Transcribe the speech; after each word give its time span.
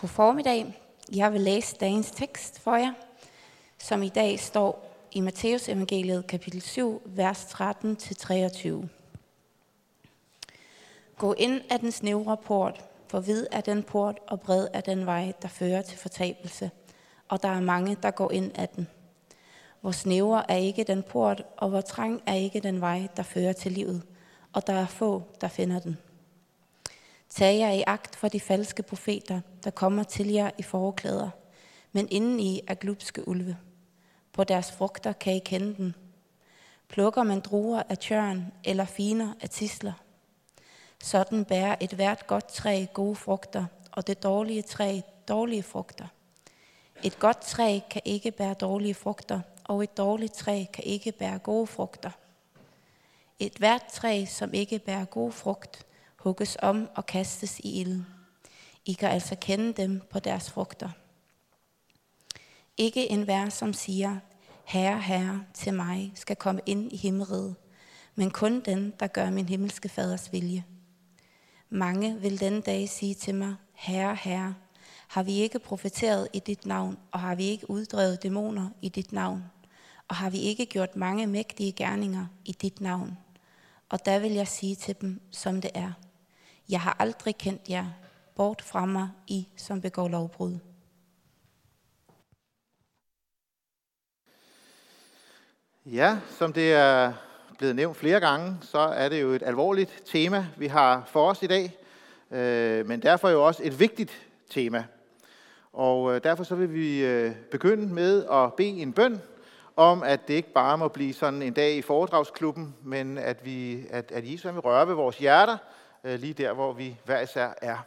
God 0.00 0.08
formiddag. 0.08 0.80
Jeg 1.14 1.32
vil 1.32 1.40
læse 1.40 1.76
dagens 1.76 2.10
tekst 2.10 2.60
for 2.60 2.76
jer, 2.76 2.92
som 3.78 4.02
i 4.02 4.08
dag 4.08 4.40
står 4.40 4.96
i 5.12 5.20
Matteus 5.20 5.68
evangeliet 5.68 6.26
kapitel 6.26 6.62
7, 6.62 7.02
vers 7.04 7.44
13-23. 7.44 8.68
Gå 11.18 11.32
ind 11.32 11.60
af 11.70 11.80
den 11.80 11.92
snævre 11.92 12.36
port, 12.36 12.84
for 13.08 13.20
vid 13.20 13.46
er 13.52 13.60
den 13.60 13.82
port 13.82 14.18
og 14.26 14.40
bred 14.40 14.68
er 14.72 14.80
den 14.80 15.06
vej, 15.06 15.32
der 15.42 15.48
fører 15.48 15.82
til 15.82 15.98
fortabelse, 15.98 16.70
og 17.28 17.42
der 17.42 17.48
er 17.48 17.60
mange, 17.60 17.96
der 18.02 18.10
går 18.10 18.30
ind 18.30 18.50
af 18.54 18.68
den. 18.68 18.88
Hvor 19.80 19.92
snævre 19.92 20.50
er 20.50 20.56
ikke 20.56 20.84
den 20.84 21.02
port, 21.02 21.42
og 21.56 21.68
hvor 21.68 21.80
trang 21.80 22.22
er 22.26 22.34
ikke 22.34 22.60
den 22.60 22.80
vej, 22.80 23.08
der 23.16 23.22
fører 23.22 23.52
til 23.52 23.72
livet, 23.72 24.02
og 24.52 24.66
der 24.66 24.72
er 24.74 24.86
få, 24.86 25.22
der 25.40 25.48
finder 25.48 25.78
den. 25.78 25.98
Tag 27.30 27.58
jer 27.58 27.70
i 27.70 27.84
agt 27.86 28.16
for 28.16 28.28
de 28.28 28.40
falske 28.40 28.82
profeter, 28.82 29.40
der 29.64 29.70
kommer 29.70 30.02
til 30.02 30.28
jer 30.28 30.50
i 30.58 30.62
forklæder, 30.62 31.30
men 31.92 32.08
indeni 32.10 32.60
er 32.66 32.74
glupske 32.74 33.28
ulve. 33.28 33.56
På 34.32 34.44
deres 34.44 34.72
frugter 34.72 35.12
kan 35.12 35.34
I 35.34 35.38
kende 35.38 35.76
dem. 35.76 35.92
Plukker 36.88 37.22
man 37.22 37.40
druer 37.40 37.82
af 37.88 37.98
tjørn 37.98 38.52
eller 38.64 38.84
finer 38.84 39.34
af 39.40 39.48
tisler. 39.50 39.92
Sådan 41.02 41.44
bærer 41.44 41.76
et 41.80 41.92
hvert 41.92 42.26
godt 42.26 42.48
træ 42.48 42.86
gode 42.92 43.16
frugter, 43.16 43.64
og 43.92 44.06
det 44.06 44.22
dårlige 44.22 44.62
træ 44.62 45.00
dårlige 45.28 45.62
frugter. 45.62 46.06
Et 47.02 47.18
godt 47.18 47.40
træ 47.40 47.80
kan 47.90 48.02
ikke 48.04 48.30
bære 48.30 48.54
dårlige 48.54 48.94
frugter, 48.94 49.40
og 49.64 49.82
et 49.82 49.96
dårligt 49.96 50.32
træ 50.32 50.64
kan 50.72 50.84
ikke 50.84 51.12
bære 51.12 51.38
gode 51.38 51.66
frugter. 51.66 52.10
Et 53.38 53.52
hvert 53.52 53.84
træ, 53.92 54.24
som 54.24 54.54
ikke 54.54 54.78
bærer 54.78 55.04
god 55.04 55.32
frugt, 55.32 55.86
hugges 56.20 56.56
om 56.62 56.88
og 56.94 57.06
kastes 57.06 57.60
i 57.60 57.80
ilden. 57.80 58.06
I 58.84 58.92
kan 58.92 59.10
altså 59.10 59.36
kende 59.40 59.72
dem 59.72 60.02
på 60.10 60.18
deres 60.18 60.50
frugter. 60.50 60.90
Ikke 62.76 63.10
en 63.10 63.26
vær, 63.26 63.48
som 63.48 63.72
siger, 63.72 64.16
Herre, 64.64 65.00
Herre, 65.00 65.44
til 65.54 65.74
mig 65.74 66.12
skal 66.14 66.36
komme 66.36 66.60
ind 66.66 66.92
i 66.92 66.96
himmeriget, 66.96 67.54
men 68.14 68.30
kun 68.30 68.60
den, 68.60 68.92
der 69.00 69.06
gør 69.06 69.30
min 69.30 69.48
himmelske 69.48 69.88
faders 69.88 70.32
vilje. 70.32 70.64
Mange 71.70 72.20
vil 72.20 72.40
den 72.40 72.60
dag 72.60 72.88
sige 72.88 73.14
til 73.14 73.34
mig, 73.34 73.54
Herre, 73.72 74.14
Herre, 74.14 74.54
har 75.08 75.22
vi 75.22 75.32
ikke 75.32 75.58
profeteret 75.58 76.28
i 76.32 76.38
dit 76.38 76.66
navn, 76.66 76.98
og 77.12 77.20
har 77.20 77.34
vi 77.34 77.44
ikke 77.44 77.70
uddrevet 77.70 78.22
dæmoner 78.22 78.68
i 78.82 78.88
dit 78.88 79.12
navn, 79.12 79.44
og 80.08 80.16
har 80.16 80.30
vi 80.30 80.38
ikke 80.38 80.66
gjort 80.66 80.96
mange 80.96 81.26
mægtige 81.26 81.72
gerninger 81.72 82.26
i 82.44 82.52
dit 82.52 82.80
navn? 82.80 83.18
Og 83.88 84.04
der 84.04 84.18
vil 84.18 84.32
jeg 84.32 84.48
sige 84.48 84.74
til 84.74 84.96
dem, 85.00 85.20
som 85.30 85.60
det 85.60 85.70
er. 85.74 85.92
Jeg 86.70 86.80
har 86.80 86.96
aldrig 86.98 87.36
kendt 87.36 87.70
jer. 87.70 87.86
Bort 88.36 88.62
fra 88.62 88.86
mig, 88.86 89.08
I 89.26 89.48
som 89.56 89.80
begår 89.80 90.08
lovbrud. 90.08 90.58
Ja, 95.86 96.18
som 96.38 96.52
det 96.52 96.72
er 96.72 97.12
blevet 97.58 97.76
nævnt 97.76 97.96
flere 97.96 98.20
gange, 98.20 98.56
så 98.60 98.78
er 98.78 99.08
det 99.08 99.22
jo 99.22 99.28
et 99.30 99.42
alvorligt 99.46 100.02
tema, 100.04 100.46
vi 100.56 100.66
har 100.66 101.02
for 101.06 101.30
os 101.30 101.42
i 101.42 101.46
dag, 101.46 101.78
øh, 102.30 102.86
men 102.86 103.02
derfor 103.02 103.28
jo 103.28 103.46
også 103.46 103.62
et 103.64 103.80
vigtigt 103.80 104.12
tema. 104.50 104.84
Og 105.72 106.14
øh, 106.14 106.24
derfor 106.24 106.44
så 106.44 106.54
vil 106.54 106.74
vi 106.74 107.04
øh, 107.04 107.34
begynde 107.50 107.94
med 107.94 108.24
at 108.32 108.54
bede 108.54 108.68
en 108.68 108.92
bøn 108.92 109.22
om, 109.76 110.02
at 110.02 110.28
det 110.28 110.34
ikke 110.34 110.52
bare 110.52 110.78
må 110.78 110.88
blive 110.88 111.14
sådan 111.14 111.42
en 111.42 111.52
dag 111.52 111.76
i 111.76 111.82
foredragsklubben, 111.82 112.74
men 112.82 113.18
at, 113.18 113.44
vi, 113.44 113.86
at, 113.90 114.12
at 114.12 114.32
Jesus 114.32 114.52
vil 114.52 114.60
røre 114.60 114.88
ved 114.88 114.94
vores 114.94 115.18
hjerter, 115.18 115.56
Øh, 116.04 116.20
lige 116.20 116.34
der, 116.34 116.52
hvor 116.52 116.72
vi 116.72 117.00
hver 117.04 117.20
især 117.20 117.54
er. 117.62 117.78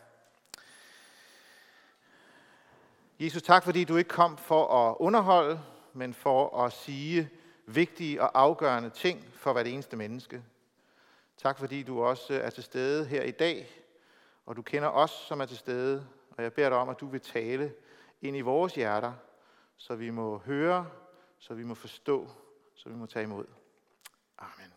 Jesus, 3.19 3.41
tak 3.41 3.63
fordi 3.63 3.83
du 3.83 3.97
ikke 3.97 4.09
kom 4.09 4.37
for 4.37 4.67
at 4.67 4.95
underholde, 4.99 5.61
men 5.93 6.13
for 6.13 6.63
at 6.65 6.73
sige 6.73 7.29
vigtige 7.65 8.21
og 8.21 8.39
afgørende 8.41 8.89
ting 8.89 9.25
for 9.33 9.53
hvert 9.53 9.67
eneste 9.67 9.97
menneske. 9.97 10.43
Tak 11.37 11.59
fordi 11.59 11.83
du 11.83 12.03
også 12.03 12.33
øh, 12.33 12.39
er 12.39 12.49
til 12.49 12.63
stede 12.63 13.05
her 13.05 13.23
i 13.23 13.31
dag, 13.31 13.83
og 14.45 14.55
du 14.55 14.61
kender 14.61 14.89
os, 14.89 15.11
som 15.11 15.41
er 15.41 15.45
til 15.45 15.57
stede, 15.57 16.07
og 16.37 16.43
jeg 16.43 16.53
beder 16.53 16.69
dig 16.69 16.77
om, 16.77 16.89
at 16.89 16.99
du 16.99 17.07
vil 17.07 17.21
tale 17.21 17.73
ind 18.21 18.37
i 18.37 18.41
vores 18.41 18.75
hjerter, 18.75 19.13
så 19.77 19.95
vi 19.95 20.09
må 20.09 20.37
høre, 20.37 20.89
så 21.39 21.53
vi 21.53 21.63
må 21.63 21.73
forstå, 21.73 22.29
så 22.75 22.89
vi 22.89 22.95
må 22.95 23.05
tage 23.05 23.23
imod. 23.23 23.45
Amen. 24.37 24.72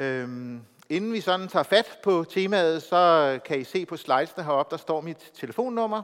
Øhm, 0.00 0.60
inden 0.88 1.12
vi 1.12 1.20
sådan 1.20 1.48
tager 1.48 1.62
fat 1.62 1.98
på 2.02 2.24
temaet, 2.30 2.82
så 2.82 3.38
kan 3.44 3.60
I 3.60 3.64
se 3.64 3.86
på 3.86 3.96
slidesene 3.96 4.44
heroppe, 4.44 4.70
der 4.70 4.76
står 4.76 5.00
mit 5.00 5.30
telefonnummer. 5.34 6.02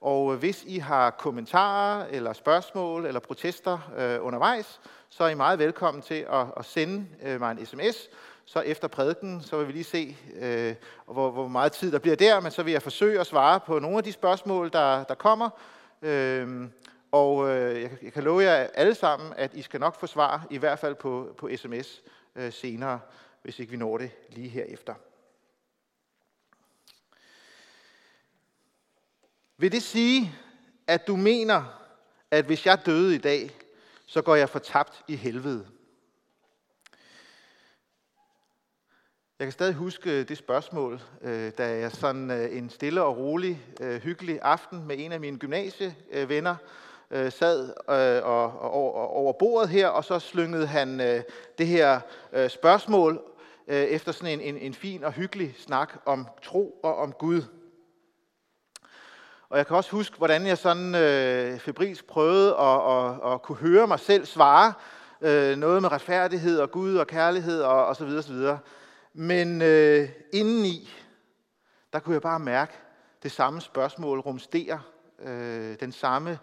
Og 0.00 0.32
øh, 0.32 0.38
hvis 0.38 0.64
I 0.66 0.78
har 0.78 1.10
kommentarer 1.10 2.06
eller 2.10 2.32
spørgsmål 2.32 3.06
eller 3.06 3.20
protester 3.20 3.78
øh, 3.98 4.26
undervejs, 4.26 4.80
så 5.08 5.24
er 5.24 5.28
I 5.28 5.34
meget 5.34 5.58
velkommen 5.58 6.02
til 6.02 6.26
at, 6.32 6.46
at 6.56 6.64
sende 6.64 7.06
øh, 7.22 7.40
mig 7.40 7.50
en 7.52 7.66
sms. 7.66 8.08
Så 8.44 8.60
efter 8.60 8.88
prædiken, 8.88 9.42
så 9.42 9.58
vil 9.58 9.66
vi 9.66 9.72
lige 9.72 9.84
se, 9.84 10.16
øh, 10.40 10.74
hvor, 11.04 11.30
hvor 11.30 11.48
meget 11.48 11.72
tid 11.72 11.92
der 11.92 11.98
bliver 11.98 12.16
der, 12.16 12.40
men 12.40 12.50
så 12.50 12.62
vil 12.62 12.72
jeg 12.72 12.82
forsøge 12.82 13.20
at 13.20 13.26
svare 13.26 13.60
på 13.60 13.78
nogle 13.78 13.98
af 13.98 14.04
de 14.04 14.12
spørgsmål, 14.12 14.70
der, 14.72 15.04
der 15.04 15.14
kommer. 15.14 15.50
Øh, 16.02 16.68
og 17.12 17.48
øh, 17.48 17.82
jeg, 17.82 17.90
jeg 18.02 18.12
kan 18.12 18.22
love 18.22 18.42
jer 18.42 18.66
alle 18.74 18.94
sammen, 18.94 19.32
at 19.36 19.54
I 19.54 19.62
skal 19.62 19.80
nok 19.80 20.00
få 20.00 20.06
svar, 20.06 20.46
i 20.50 20.58
hvert 20.58 20.78
fald 20.78 20.94
på, 20.94 21.34
på 21.38 21.50
sms 21.56 22.02
øh, 22.36 22.52
senere 22.52 23.00
hvis 23.46 23.58
ikke 23.58 23.70
vi 23.70 23.76
når 23.76 23.98
det 23.98 24.10
lige 24.28 24.48
herefter. 24.48 24.94
Vil 29.56 29.72
det 29.72 29.82
sige, 29.82 30.34
at 30.86 31.06
du 31.06 31.16
mener, 31.16 31.82
at 32.30 32.44
hvis 32.44 32.66
jeg 32.66 32.86
døde 32.86 33.14
i 33.14 33.18
dag, 33.18 33.50
så 34.06 34.22
går 34.22 34.34
jeg 34.34 34.48
fortabt 34.48 35.04
i 35.08 35.16
helvede? 35.16 35.66
Jeg 39.38 39.46
kan 39.46 39.52
stadig 39.52 39.74
huske 39.74 40.24
det 40.24 40.38
spørgsmål, 40.38 41.00
øh, 41.22 41.52
da 41.58 41.78
jeg 41.78 41.92
sådan 41.92 42.30
øh, 42.30 42.56
en 42.56 42.70
stille 42.70 43.02
og 43.02 43.16
rolig, 43.16 43.66
øh, 43.80 44.00
hyggelig 44.00 44.38
aften 44.42 44.86
med 44.86 44.96
en 44.98 45.12
af 45.12 45.20
mine 45.20 45.38
gymnasievenner 45.38 46.56
sad 47.30 47.72
over 48.22 49.32
bordet 49.32 49.68
her, 49.68 49.88
og 49.88 50.04
så 50.04 50.18
slyngede 50.18 50.66
han 50.66 50.98
det 51.58 51.66
her 51.66 52.00
spørgsmål 52.48 53.35
øh, 53.66 53.76
efter 53.76 54.12
sådan 54.12 54.40
en, 54.40 54.54
en, 54.54 54.58
en 54.62 54.74
fin 54.74 55.04
og 55.04 55.12
hyggelig 55.12 55.54
snak 55.58 55.92
om 56.06 56.28
tro 56.42 56.80
og 56.82 56.96
om 56.96 57.12
Gud. 57.12 57.42
Og 59.48 59.58
jeg 59.58 59.66
kan 59.66 59.76
også 59.76 59.90
huske, 59.90 60.16
hvordan 60.16 60.46
jeg 60.46 60.58
sådan 60.58 60.94
øh, 60.94 61.58
febrilsk 61.58 62.06
prøvede 62.06 62.56
at, 62.56 62.94
at, 62.94 63.32
at 63.32 63.42
kunne 63.42 63.58
høre 63.58 63.86
mig 63.86 64.00
selv 64.00 64.26
svare 64.26 64.72
øh, 65.20 65.56
noget 65.56 65.82
med 65.82 65.92
retfærdighed 65.92 66.58
og 66.58 66.70
Gud 66.70 66.96
og 66.96 67.06
kærlighed 67.06 67.62
og, 67.62 67.86
og 67.86 67.96
så 67.96 68.04
videre, 68.04 68.22
så 68.22 68.32
videre. 68.32 68.58
Men 69.12 69.62
øh, 69.62 70.08
indeni, 70.32 70.90
der 71.92 71.98
kunne 71.98 72.12
jeg 72.12 72.22
bare 72.22 72.38
mærke 72.38 72.72
det 73.22 73.32
samme 73.32 73.60
spørgsmål 73.60 74.20
rumstere, 74.20 74.80
øh, 75.18 75.80
den 75.80 75.92
samme 75.92 76.38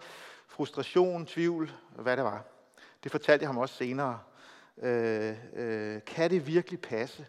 frustration, 0.48 1.26
tvivl, 1.26 1.72
hvad 1.98 2.16
det 2.16 2.24
var. 2.24 2.44
Det 3.04 3.12
fortalte 3.12 3.42
jeg 3.42 3.48
ham 3.48 3.58
også 3.58 3.74
senere 3.74 4.18
øh, 4.82 5.36
øh, 5.52 6.04
kan 6.06 6.30
det 6.30 6.46
virkelig 6.46 6.80
passe, 6.80 7.26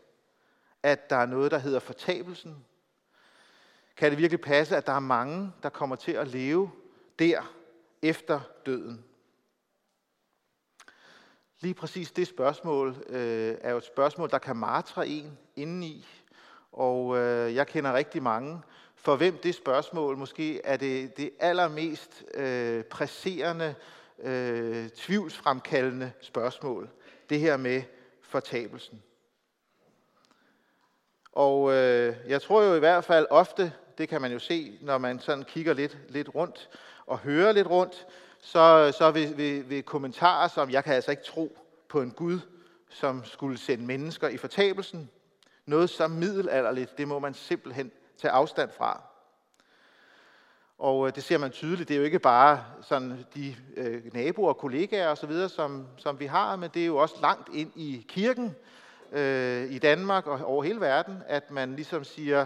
at 0.84 1.10
der 1.10 1.16
er 1.16 1.26
noget, 1.26 1.52
der 1.52 1.58
hedder 1.58 1.80
fortabelsen? 1.80 2.66
Kan 3.98 4.12
det 4.12 4.20
virkelig 4.20 4.42
passe, 4.42 4.78
at 4.78 4.86
der 4.86 4.94
er 4.94 5.00
mange, 5.00 5.52
der 5.64 5.70
kommer 5.70 5.96
til 5.96 6.12
at 6.12 6.28
leve 6.28 6.72
der 7.20 7.54
efter 8.02 8.40
døden? 8.66 9.06
Lige 11.60 11.74
præcis 11.74 12.12
det 12.12 12.28
spørgsmål 12.28 12.96
øh, 13.10 13.56
er 13.62 13.72
jo 13.72 13.78
et 13.78 13.84
spørgsmål, 13.84 14.30
der 14.30 14.38
kan 14.38 14.56
martre 14.56 15.08
en 15.08 15.38
indeni. 15.56 16.08
Og 16.72 17.18
øh, 17.18 17.56
jeg 17.56 17.68
kender 17.68 17.94
rigtig 17.94 18.24
mange, 18.24 18.62
for 18.96 19.16
hvem 19.16 19.38
det 19.38 19.56
spørgsmål 19.56 20.18
måske 20.18 20.62
er 20.66 20.78
det, 20.78 21.18
det 21.18 21.30
allermest 21.40 22.24
øh, 22.34 22.84
presserende, 22.84 23.76
øh, 24.20 24.90
tvivlsfremkaldende 24.90 26.12
spørgsmål 26.22 26.90
det 27.30 27.40
her 27.40 27.58
med 27.58 27.82
fortabelsen. 28.22 29.04
Og 31.32 31.74
øh, 31.74 32.16
jeg 32.28 32.42
tror 32.42 32.64
jo 32.64 32.76
i 32.76 32.80
hvert 32.80 33.04
fald 33.04 33.28
ofte, 33.30 33.74
det 33.98 34.10
kan 34.10 34.22
man 34.22 34.32
jo 34.32 34.40
se, 34.40 34.78
når 34.82 34.98
man 34.98 35.20
sådan 35.20 35.44
kigger 35.44 35.74
lidt, 35.74 35.98
lidt 36.10 36.36
rundt 36.36 36.70
og 37.06 37.18
hører 37.18 37.52
lidt 37.52 37.68
rundt, 37.68 38.08
så, 38.40 38.94
så 38.98 39.12
vil, 39.12 39.38
vil, 39.38 39.70
vil 39.70 39.84
kommentarer 39.84 40.48
som, 40.48 40.70
jeg 40.70 40.84
kan 40.84 40.94
altså 40.94 41.12
ikke 41.12 41.24
tro 41.24 41.58
på 41.90 42.02
en 42.02 42.12
Gud, 42.12 42.40
som 42.90 43.26
skulle 43.26 43.58
sende 43.58 43.86
mennesker 43.86 44.28
i 44.28 44.38
fortabelsen. 44.38 45.10
Noget 45.66 45.90
så 45.90 46.08
middelalderligt, 46.08 46.98
det 46.98 47.08
må 47.08 47.20
man 47.20 47.34
simpelthen 47.34 47.92
tage 48.18 48.32
afstand 48.32 48.72
fra. 48.72 49.02
Og 50.78 51.08
øh, 51.08 51.16
det 51.16 51.24
ser 51.24 51.38
man 51.38 51.52
tydeligt. 51.52 51.90
Det 51.90 51.94
er 51.96 52.00
jo 52.00 52.06
ikke 52.06 52.20
bare 52.20 52.66
sådan 52.82 53.26
de 53.36 53.56
øh, 53.78 54.14
naboer 54.14 54.50
og 54.50 54.58
kollegaer 54.58 55.10
osv., 55.10 55.48
som, 55.48 55.88
som 55.98 56.20
vi 56.20 56.26
har, 56.26 56.56
men 56.56 56.70
det 56.74 56.82
er 56.82 56.86
jo 56.86 56.98
også 56.98 57.16
langt 57.22 57.50
ind 57.54 57.72
i 57.76 58.06
kirken 58.08 58.56
øh, 59.12 59.72
i 59.72 59.80
Danmark 59.80 60.28
og 60.28 60.40
over 60.46 60.64
hele 60.64 60.82
verden, 60.82 61.18
at 61.28 61.52
man 61.52 61.76
ligesom 61.76 62.04
siger, 62.04 62.46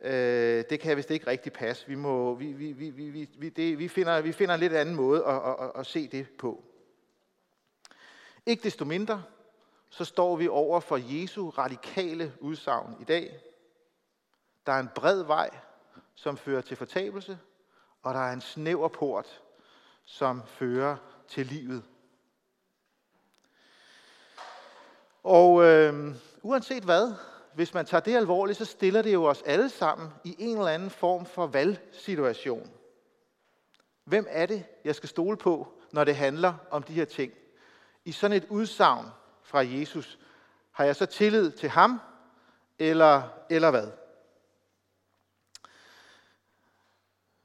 øh, 0.00 0.64
det 0.70 0.80
kan 0.80 0.96
vist 0.96 1.10
ikke 1.10 1.26
rigtig 1.26 1.52
passe. 1.52 1.86
Vi, 1.86 1.94
må, 1.94 2.34
vi, 2.34 2.52
vi, 2.52 2.72
vi, 2.72 2.90
vi, 2.90 3.28
vi, 3.38 3.48
det, 3.48 3.78
vi, 3.78 3.88
finder, 3.88 4.20
vi 4.20 4.32
finder 4.32 4.54
en 4.54 4.60
lidt 4.60 4.72
anden 4.72 4.94
måde 4.94 5.24
at, 5.24 5.34
at, 5.34 5.56
at, 5.60 5.70
at 5.74 5.86
se 5.86 6.08
det 6.08 6.26
på. 6.38 6.64
Ikke 8.46 8.62
desto 8.62 8.84
mindre, 8.84 9.22
så 9.90 10.04
står 10.04 10.36
vi 10.36 10.48
over 10.48 10.80
for 10.80 10.96
Jesu 10.96 11.50
radikale 11.50 12.32
udsagn 12.40 12.96
i 13.00 13.04
dag. 13.04 13.40
Der 14.66 14.72
er 14.72 14.80
en 14.80 14.90
bred 14.94 15.22
vej, 15.22 15.50
som 16.14 16.36
fører 16.36 16.60
til 16.60 16.76
fortabelse, 16.76 17.38
og 18.06 18.14
der 18.14 18.20
er 18.20 18.32
en 18.32 18.40
snæver 18.40 18.88
port, 18.88 19.42
som 20.04 20.42
fører 20.46 20.96
til 21.28 21.46
livet. 21.46 21.82
Og 25.22 25.64
øh, 25.64 26.14
uanset 26.42 26.82
hvad, 26.84 27.14
hvis 27.54 27.74
man 27.74 27.86
tager 27.86 28.00
det 28.00 28.16
alvorligt, 28.16 28.58
så 28.58 28.64
stiller 28.64 29.02
det 29.02 29.12
jo 29.12 29.24
os 29.24 29.42
alle 29.46 29.68
sammen 29.68 30.08
i 30.24 30.36
en 30.38 30.58
eller 30.58 30.70
anden 30.70 30.90
form 30.90 31.26
for 31.26 31.46
valgsituation. 31.46 32.70
Hvem 34.04 34.26
er 34.28 34.46
det, 34.46 34.64
jeg 34.84 34.94
skal 34.94 35.08
stole 35.08 35.36
på, 35.36 35.72
når 35.92 36.04
det 36.04 36.16
handler 36.16 36.54
om 36.70 36.82
de 36.82 36.92
her 36.92 37.04
ting? 37.04 37.32
I 38.04 38.12
sådan 38.12 38.36
et 38.36 38.46
udsagn 38.48 39.06
fra 39.42 39.58
Jesus, 39.58 40.18
har 40.72 40.84
jeg 40.84 40.96
så 40.96 41.06
tillid 41.06 41.50
til 41.50 41.68
ham, 41.68 42.00
eller, 42.78 43.22
eller 43.50 43.70
hvad? 43.70 44.05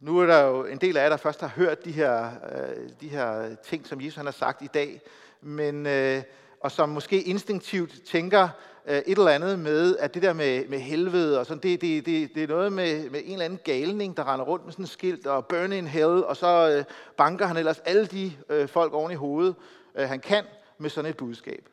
Nu 0.02 0.20
er 0.20 0.26
der 0.26 0.44
jo 0.44 0.66
en 0.66 0.78
del 0.78 0.98
af 0.98 1.04
jer, 1.04 1.10
der 1.10 1.18
først 1.18 1.42
har 1.42 1.48
hørt 1.48 1.86
de 1.86 1.92
her, 1.92 2.26
øh, 2.26 2.90
de 3.02 3.08
her 3.08 3.56
ting, 3.56 3.88
som 3.88 4.02
Jesus 4.02 4.16
han 4.16 4.26
har 4.26 4.32
sagt 4.32 4.62
i 4.62 4.68
dag, 4.74 5.02
men, 5.42 5.86
øh, 5.86 6.22
og 6.60 6.72
som 6.72 6.90
måske 6.90 7.22
instinktivt 7.22 8.06
tænker 8.06 8.50
øh, 8.86 8.98
et 8.98 9.18
eller 9.18 9.32
andet 9.32 9.60
med, 9.60 9.98
at 9.98 10.14
det 10.14 10.24
der 10.24 10.34
med, 10.34 10.68
med 10.68 10.80
helvede, 10.80 11.40
og 11.40 11.46
sådan, 11.46 11.64
det, 11.64 11.82
det, 11.82 12.06
det, 12.06 12.36
det 12.36 12.44
er 12.44 12.48
noget 12.48 12.74
med, 12.74 13.10
med 13.10 13.22
en 13.26 13.32
eller 13.32 13.46
anden 13.46 13.60
galning, 13.64 14.18
der 14.18 14.34
render 14.34 14.46
rundt 14.46 14.66
med 14.66 14.72
sådan 14.74 14.86
et 14.86 14.90
skilt, 14.90 15.28
og 15.28 15.46
burn 15.46 15.72
in 15.72 15.88
hell, 15.88 16.24
og 16.24 16.38
så 16.38 16.76
øh, 16.78 16.84
banker 17.18 17.46
han 17.46 17.58
ellers 17.58 17.80
alle 17.80 18.06
de 18.06 18.34
øh, 18.50 18.68
folk 18.68 18.94
oven 18.94 19.12
i 19.12 19.16
hovedet, 19.16 19.56
øh, 19.96 20.08
han 20.08 20.20
kan, 20.20 20.46
med 20.78 20.90
sådan 20.90 21.10
et 21.10 21.18
budskab. 21.18 21.70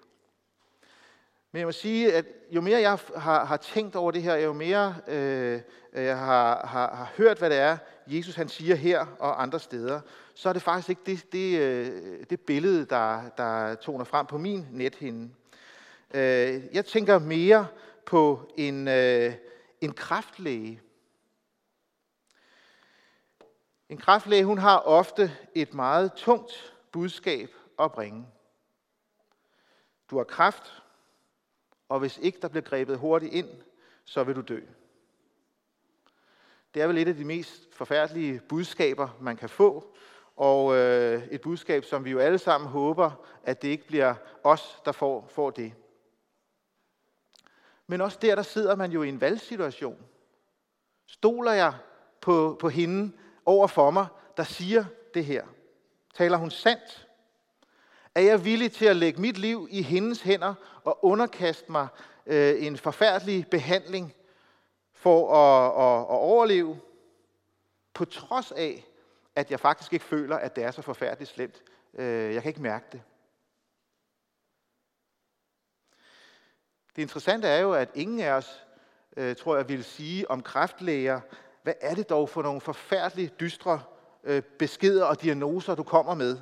Men 1.53 1.59
jeg 1.59 1.67
må 1.67 1.73
sige, 1.73 2.13
at 2.13 2.25
jo 2.51 2.61
mere 2.61 2.81
jeg 2.81 2.99
har, 3.17 3.45
har 3.45 3.57
tænkt 3.57 3.97
over 3.97 4.11
det 4.11 4.23
her, 4.23 4.37
jo 4.37 4.53
mere 4.53 4.95
øh, 5.09 5.61
øh 5.93 6.05
jeg 6.05 6.19
har, 6.19 6.67
har, 6.67 6.95
har 6.95 7.13
hørt, 7.17 7.39
hvad 7.39 7.51
det 7.51 7.59
er, 7.59 7.77
Jesus 8.09 8.35
han 8.35 8.49
siger 8.49 8.75
her 8.75 9.07
og 9.19 9.43
andre 9.43 9.61
steder, 9.61 10.01
så 10.35 10.49
er 10.49 10.53
det 10.53 10.63
faktisk 10.63 10.89
ikke 10.89 11.03
det, 11.07 11.33
det, 11.33 11.59
øh, 11.59 12.25
det 12.31 12.41
billede, 12.41 12.85
der, 12.85 13.29
der 13.29 13.75
toner 13.75 14.05
frem 14.05 14.27
på 14.27 14.39
min 14.39 14.67
nethinde. 14.71 15.35
Øh, 16.15 16.65
jeg 16.73 16.87
tænker 16.87 17.19
mere 17.19 17.67
på 18.07 18.53
en, 18.57 18.89
øh, 18.89 19.35
en 19.81 19.93
kraftlæge. 19.93 20.81
En 23.89 23.99
kraftlæge, 23.99 24.45
hun 24.45 24.59
har 24.59 24.79
ofte 24.79 25.33
et 25.55 25.75
meget 25.75 26.13
tungt 26.13 26.75
budskab 26.93 27.51
at 27.79 27.93
bringe. 27.93 28.27
Du 30.11 30.17
har 30.17 30.25
kraft, 30.25 30.83
og 31.89 32.01
hvis 32.01 32.19
ikke 32.19 32.39
der 32.43 32.49
bliver 32.49 32.65
grebet 32.65 32.99
hurtigt 32.99 33.35
ind, 33.35 33.49
så 34.05 34.25
vil 34.25 34.37
du 34.37 34.41
dø. 34.41 34.61
Det 36.75 36.83
er 36.83 36.87
vel 36.87 36.99
et 36.99 37.09
af 37.09 37.17
de 37.17 37.25
mest 37.25 37.75
forfærdelige 37.75 38.41
budskaber, 38.49 39.09
man 39.21 39.37
kan 39.37 39.49
få, 39.49 39.97
og 40.37 40.77
øh, 40.77 41.27
et 41.31 41.41
budskab, 41.41 41.85
som 41.85 42.05
vi 42.05 42.11
jo 42.11 42.19
alle 42.19 42.39
sammen 42.39 42.71
håber, 42.71 43.11
at 43.45 43.63
det 43.63 43.69
ikke 43.69 43.87
bliver 43.87 44.15
os, 44.45 44.81
der 44.85 44.93
får, 44.93 45.29
får 45.31 45.51
det. 45.51 45.73
Men 47.87 48.01
også 48.01 48.19
der, 48.23 48.35
der 48.35 48.43
sidder 48.43 48.77
man 48.77 48.93
jo 48.93 49.03
i 49.03 49.09
en 49.09 49.21
valgsituation. 49.21 49.99
Stoler 51.07 51.53
jeg 51.53 51.75
på, 52.21 52.57
på 52.61 52.69
hende 52.69 53.13
over 53.47 53.67
for 53.67 53.91
mig, 53.91 54.07
der 54.37 54.43
siger 54.45 54.85
det 55.15 55.25
her? 55.25 55.47
Taler 56.15 56.37
hun 56.37 56.51
sandt? 56.51 57.09
Er 58.15 58.21
jeg 58.21 58.45
villig 58.45 58.73
til 58.73 58.87
at 58.87 58.97
lægge 58.97 59.21
mit 59.21 59.39
liv 59.39 59.69
i 59.71 59.83
hendes 59.83 60.23
hænder 60.23 60.55
og 60.85 61.05
underkaste 61.05 61.73
mig 61.73 61.89
øh, 62.27 62.67
en 62.67 62.77
forfærdelig 62.77 63.47
behandling 63.51 64.15
for 65.09 65.35
at, 65.35 65.67
at, 65.67 66.01
at 66.01 66.21
overleve, 66.21 66.81
på 67.95 68.05
trods 68.05 68.53
af, 68.53 68.85
at 69.37 69.51
jeg 69.51 69.61
faktisk 69.61 69.93
ikke 69.93 70.05
føler, 70.05 70.37
at 70.37 70.57
det 70.57 70.65
er 70.65 70.71
så 70.71 70.83
forfærdeligt 70.83 71.31
slemt. 71.31 71.63
Øh, 71.95 72.35
jeg 72.35 72.43
kan 72.43 72.49
ikke 72.49 72.63
mærke 72.63 72.87
det. 72.93 73.03
Det 76.97 77.03
interessante 77.03 77.49
er 77.49 77.59
jo, 77.59 77.73
at 77.73 77.89
ingen 77.95 78.21
af 78.21 78.33
os, 78.33 78.67
øh, 79.17 79.37
tror 79.37 79.57
jeg, 79.57 79.69
vil 79.69 79.85
sige 79.85 80.31
om 80.31 80.43
kræftlæger, 80.43 81.21
hvad 81.63 81.75
er 81.81 81.95
det 81.95 82.09
dog 82.09 82.29
for 82.29 82.43
nogle 82.43 82.61
forfærdeligt 82.61 83.41
dystre 83.41 83.83
øh, 84.25 84.43
beskeder 84.43 85.05
og 85.05 85.23
diagnoser, 85.23 85.75
du 85.75 85.83
kommer 85.83 86.15
med? 86.15 86.39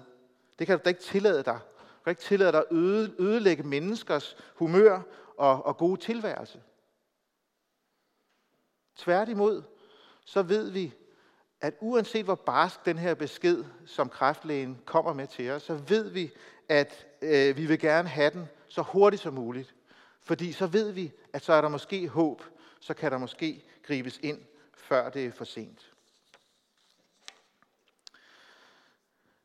Det 0.59 0.67
kan 0.67 0.79
du 0.79 0.83
da 0.85 0.89
ikke 0.89 1.03
tillade 1.03 1.43
dig. 1.43 1.59
Du 1.99 2.03
kan 2.05 2.11
ikke 2.11 2.23
tillade 2.23 2.53
dig 2.53 2.61
at 2.61 2.77
ødelægge 3.19 3.63
menneskers 3.63 4.37
humør 4.55 5.01
og, 5.37 5.67
og 5.67 5.77
gode 5.77 6.01
tilværelse. 6.01 6.61
Tværtimod, 8.97 9.63
så 10.25 10.43
ved 10.43 10.71
vi, 10.71 10.95
at 11.61 11.75
uanset 11.81 12.25
hvor 12.25 12.35
barsk 12.35 12.85
den 12.85 12.99
her 12.99 13.15
besked, 13.15 13.65
som 13.87 14.09
kræftlægen 14.09 14.83
kommer 14.85 15.13
med 15.13 15.27
til 15.27 15.51
os, 15.51 15.63
så 15.63 15.75
ved 15.75 16.11
vi, 16.11 16.33
at 16.69 17.07
øh, 17.23 17.57
vi 17.57 17.67
vil 17.67 17.79
gerne 17.79 18.09
have 18.09 18.31
den 18.31 18.49
så 18.69 18.83
hurtigt 18.83 19.23
som 19.23 19.35
muligt. 19.35 19.75
Fordi 20.23 20.53
så 20.53 20.67
ved 20.67 20.93
vi, 20.93 21.13
at 21.33 21.45
så 21.45 21.53
er 21.53 21.61
der 21.61 21.69
måske 21.69 22.09
håb, 22.09 22.43
så 22.81 22.95
kan 22.95 23.13
der 23.13 23.19
måske 23.19 23.65
gribes 23.83 24.19
ind, 24.23 24.41
før 24.75 25.11
det 25.11 25.27
er 25.27 25.33
for 25.33 25.45
sent. 25.45 25.93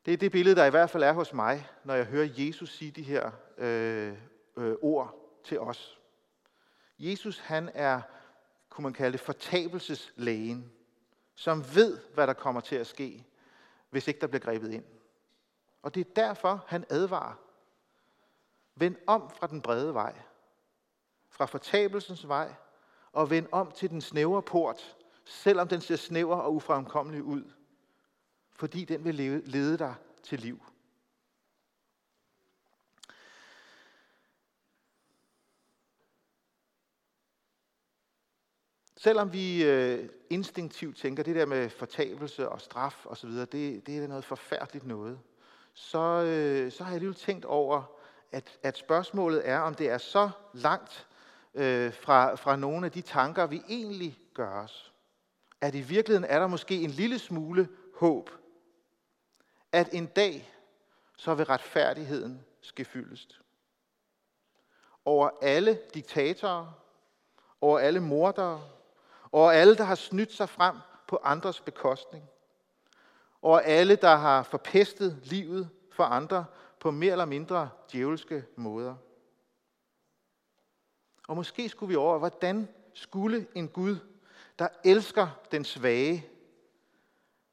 Det 0.05 0.13
er 0.13 0.17
det 0.17 0.31
billede, 0.31 0.55
der 0.55 0.65
i 0.65 0.69
hvert 0.69 0.89
fald 0.89 1.03
er 1.03 1.13
hos 1.13 1.33
mig, 1.33 1.67
når 1.83 1.93
jeg 1.93 2.05
hører 2.05 2.29
Jesus 2.37 2.77
sige 2.77 2.91
de 2.91 3.03
her 3.03 3.31
øh, 3.57 4.13
øh, 4.57 4.75
ord 4.81 5.15
til 5.43 5.59
os. 5.59 5.99
Jesus, 6.99 7.39
han 7.39 7.69
er, 7.73 8.01
kunne 8.71 8.83
man 8.83 8.93
kalde 8.93 9.11
det, 9.11 9.19
fortabelseslægen, 9.19 10.71
som 11.35 11.75
ved, 11.75 11.99
hvad 12.13 12.27
der 12.27 12.33
kommer 12.33 12.61
til 12.61 12.75
at 12.75 12.87
ske, 12.87 13.25
hvis 13.89 14.07
ikke 14.07 14.21
der 14.21 14.27
bliver 14.27 14.41
grebet 14.41 14.71
ind. 14.71 14.85
Og 15.81 15.95
det 15.95 16.07
er 16.07 16.13
derfor, 16.15 16.65
han 16.67 16.85
advarer. 16.89 17.33
Vend 18.75 18.95
om 19.07 19.29
fra 19.29 19.47
den 19.47 19.61
brede 19.61 19.93
vej, 19.93 20.15
fra 21.29 21.45
fortabelsens 21.45 22.27
vej, 22.27 22.53
og 23.11 23.29
vend 23.29 23.47
om 23.51 23.71
til 23.71 23.89
den 23.89 24.01
snævre 24.01 24.41
port, 24.41 24.95
selvom 25.25 25.67
den 25.67 25.81
ser 25.81 25.95
snæver 25.95 26.35
og 26.35 26.55
ufremkommelig 26.55 27.23
ud 27.23 27.43
fordi 28.61 28.85
den 28.85 29.03
vil 29.03 29.15
lede 29.45 29.77
dig 29.77 29.95
til 30.23 30.39
liv. 30.39 30.63
Selvom 39.03 39.33
vi 39.33 39.63
øh, 39.63 40.09
instinktivt 40.29 40.97
tænker, 40.97 41.23
det 41.23 41.35
der 41.35 41.45
med 41.45 41.69
fortabelse 41.69 42.49
og 42.49 42.61
straf 42.61 43.05
osv., 43.05 43.29
det, 43.29 43.87
det 43.87 43.97
er 43.97 44.07
noget 44.07 44.25
forfærdeligt 44.25 44.85
noget, 44.85 45.19
så, 45.73 45.99
øh, 45.99 46.71
så 46.71 46.83
har 46.83 46.91
jeg 46.91 46.95
alligevel 46.95 47.15
tænkt 47.15 47.45
over, 47.45 47.83
at, 48.31 48.59
at 48.63 48.77
spørgsmålet 48.77 49.49
er, 49.49 49.59
om 49.59 49.75
det 49.75 49.89
er 49.89 49.97
så 49.97 50.29
langt 50.53 51.07
øh, 51.53 51.93
fra, 51.93 52.35
fra 52.35 52.55
nogle 52.55 52.85
af 52.85 52.91
de 52.91 53.01
tanker, 53.01 53.45
vi 53.45 53.61
egentlig 53.69 54.19
gør 54.33 54.63
os. 54.63 54.93
At 55.61 55.75
i 55.75 55.81
virkeligheden 55.81 56.29
er 56.29 56.39
der 56.39 56.47
måske 56.47 56.81
en 56.81 56.89
lille 56.89 57.19
smule 57.19 57.69
håb 57.95 58.29
at 59.71 59.89
en 59.93 60.05
dag, 60.05 60.51
så 61.17 61.33
vil 61.33 61.45
retfærdigheden 61.45 62.45
ske 62.61 62.85
fyldest. 62.85 63.41
Over 65.05 65.29
alle 65.41 65.79
diktatorer, 65.93 66.71
over 67.61 67.79
alle 67.79 67.99
mordere, 67.99 68.61
over 69.31 69.51
alle, 69.51 69.75
der 69.75 69.83
har 69.83 69.95
snydt 69.95 70.33
sig 70.33 70.49
frem 70.49 70.75
på 71.07 71.19
andres 71.23 71.61
bekostning, 71.61 72.25
over 73.41 73.59
alle, 73.59 73.95
der 73.95 74.15
har 74.15 74.43
forpestet 74.43 75.19
livet 75.23 75.69
for 75.91 76.03
andre 76.03 76.45
på 76.79 76.91
mere 76.91 77.11
eller 77.11 77.25
mindre 77.25 77.69
djævelske 77.91 78.45
måder. 78.55 78.95
Og 81.27 81.35
måske 81.35 81.69
skulle 81.69 81.87
vi 81.87 81.95
over, 81.95 82.17
hvordan 82.17 82.67
skulle 82.93 83.47
en 83.55 83.67
Gud, 83.67 83.97
der 84.59 84.67
elsker 84.83 85.27
den 85.51 85.65
svage, 85.65 86.31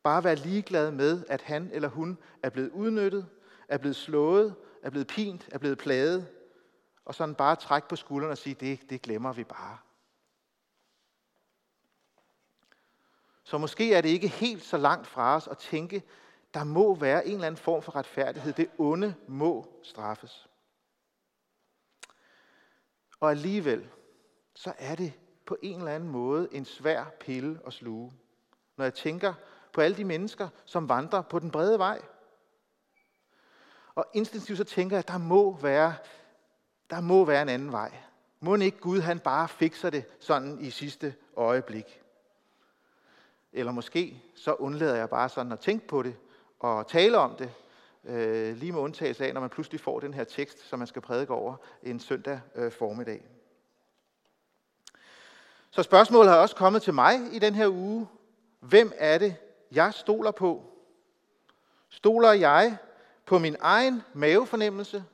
Bare 0.02 0.24
være 0.24 0.34
ligeglad 0.34 0.90
med, 0.90 1.24
at 1.28 1.42
han 1.42 1.70
eller 1.72 1.88
hun 1.88 2.18
er 2.42 2.50
blevet 2.50 2.70
udnyttet, 2.70 3.26
er 3.68 3.78
blevet 3.78 3.96
slået, 3.96 4.54
er 4.82 4.90
blevet 4.90 5.06
pint, 5.06 5.48
er 5.52 5.58
blevet 5.58 5.78
plaget, 5.78 6.26
og 7.04 7.14
sådan 7.14 7.34
bare 7.34 7.56
trække 7.56 7.88
på 7.88 7.96
skuldrene 7.96 8.32
og 8.32 8.38
sige, 8.38 8.54
det, 8.54 8.90
det 8.90 9.02
glemmer 9.02 9.32
vi 9.32 9.44
bare. 9.44 9.78
Så 13.48 13.58
måske 13.58 13.94
er 13.94 14.00
det 14.00 14.08
ikke 14.08 14.28
helt 14.28 14.64
så 14.64 14.76
langt 14.76 15.06
fra 15.06 15.36
os 15.36 15.48
at 15.48 15.58
tænke, 15.58 16.02
der 16.54 16.64
må 16.64 16.94
være 16.94 17.26
en 17.26 17.34
eller 17.34 17.46
anden 17.46 17.62
form 17.62 17.82
for 17.82 17.96
retfærdighed. 17.96 18.52
Det 18.52 18.70
onde 18.78 19.14
må 19.26 19.66
straffes. 19.82 20.48
Og 23.20 23.30
alligevel, 23.30 23.88
så 24.54 24.72
er 24.78 24.94
det 24.94 25.12
på 25.46 25.56
en 25.62 25.78
eller 25.78 25.94
anden 25.94 26.08
måde 26.08 26.48
en 26.52 26.64
svær 26.64 27.04
pille 27.20 27.60
at 27.66 27.72
sluge. 27.72 28.12
Når 28.76 28.84
jeg 28.84 28.94
tænker 28.94 29.34
på 29.72 29.80
alle 29.80 29.96
de 29.96 30.04
mennesker, 30.04 30.48
som 30.64 30.88
vandrer 30.88 31.22
på 31.22 31.38
den 31.38 31.50
brede 31.50 31.78
vej. 31.78 32.02
Og 33.94 34.06
instinktivt 34.14 34.58
så 34.58 34.64
tænker 34.64 34.96
jeg, 34.96 35.04
at 35.04 35.08
der 35.08 35.18
må 35.18 35.56
være, 35.56 35.94
der 36.90 37.00
må 37.00 37.24
være 37.24 37.42
en 37.42 37.48
anden 37.48 37.72
vej. 37.72 37.92
Må 38.40 38.54
ikke 38.54 38.80
Gud 38.80 39.00
han 39.00 39.20
bare 39.20 39.48
fikser 39.48 39.90
det 39.90 40.04
sådan 40.20 40.60
i 40.60 40.70
sidste 40.70 41.14
øjeblik? 41.36 42.02
Eller 43.52 43.72
måske 43.72 44.22
så 44.34 44.52
undlader 44.52 44.96
jeg 44.96 45.10
bare 45.10 45.28
sådan 45.28 45.52
at 45.52 45.60
tænke 45.60 45.86
på 45.86 46.02
det 46.02 46.16
og 46.60 46.86
tale 46.86 47.18
om 47.18 47.36
det, 47.36 47.50
øh, 48.04 48.56
lige 48.56 48.72
med 48.72 48.80
undtagelse 48.80 49.26
af, 49.26 49.34
når 49.34 49.40
man 49.40 49.50
pludselig 49.50 49.80
får 49.80 50.00
den 50.00 50.14
her 50.14 50.24
tekst, 50.24 50.68
som 50.68 50.78
man 50.78 50.88
skal 50.88 51.02
prædike 51.02 51.32
over 51.32 51.56
en 51.82 52.00
søndag 52.00 52.40
øh, 52.54 52.72
formiddag. 52.72 53.26
Så 55.70 55.82
spørgsmålet 55.82 56.30
har 56.30 56.38
også 56.38 56.56
kommet 56.56 56.82
til 56.82 56.94
mig 56.94 57.14
i 57.32 57.38
den 57.38 57.54
her 57.54 57.68
uge. 57.68 58.08
Hvem 58.60 58.92
er 58.96 59.18
det, 59.18 59.36
jeg 59.72 59.94
stoler 59.94 60.30
på? 60.30 60.64
Stoler 61.88 62.32
jeg 62.32 62.76
på 63.26 63.38
min 63.38 63.56
egen 63.60 64.02
mavefornemmelse, 64.12 65.04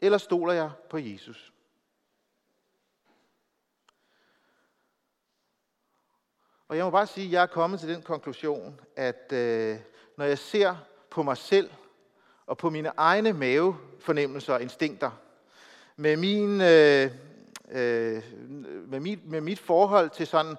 eller 0.00 0.18
stoler 0.18 0.52
jeg 0.52 0.70
på 0.90 0.98
Jesus? 0.98 1.49
Og 6.70 6.76
jeg 6.76 6.84
må 6.84 6.90
bare 6.90 7.06
sige, 7.06 7.26
at 7.26 7.32
jeg 7.32 7.42
er 7.42 7.46
kommet 7.46 7.80
til 7.80 7.88
den 7.88 8.02
konklusion, 8.02 8.80
at 8.96 9.32
øh, 9.32 9.76
når 10.16 10.24
jeg 10.24 10.38
ser 10.38 10.76
på 11.10 11.22
mig 11.22 11.36
selv 11.36 11.70
og 12.46 12.58
på 12.58 12.70
mine 12.70 12.92
egne 12.96 13.32
mavefornemmelser 13.32 14.54
og 14.54 14.62
instinkter, 14.62 15.10
med, 15.96 16.16
min, 16.16 16.60
øh, 16.60 17.10
øh, 17.70 18.22
med, 18.88 19.00
mit, 19.00 19.26
med 19.26 19.40
mit 19.40 19.58
forhold 19.58 20.10
til 20.10 20.26
sådan, 20.26 20.50
øh, 20.50 20.56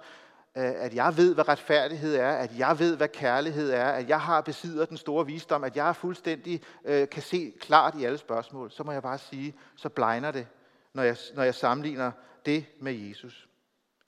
at 0.56 0.94
jeg 0.94 1.18
ved, 1.18 1.34
hvad 1.34 1.48
retfærdighed 1.48 2.16
er, 2.16 2.32
at 2.32 2.58
jeg 2.58 2.80
ved, 2.80 2.98
hvad 2.98 3.08
kærlighed 3.08 3.72
er, 3.72 3.86
at 3.86 4.10
jeg 4.10 4.22
har 4.22 4.42
besidder 4.42 4.86
den 4.86 4.98
store 4.98 5.26
visdom, 5.26 5.64
at 5.64 5.76
jeg 5.76 5.96
fuldstændig 5.96 6.62
øh, 6.86 7.10
kan 7.10 7.24
se 7.24 7.54
klart 7.60 7.96
i 8.00 8.06
alle 8.06 8.18
spørgsmål, 8.18 8.72
så 8.72 8.84
må 8.84 8.92
jeg 8.92 9.02
bare 9.02 9.18
sige, 9.18 9.56
så 9.76 9.90
blegner 9.90 10.32
det, 10.32 10.48
når 10.94 11.04
jeg, 11.04 11.18
når 11.34 11.44
jeg 11.44 11.56
sammenligner 11.56 12.12
det 12.46 12.66
med 12.80 12.94
Jesus. 12.94 13.48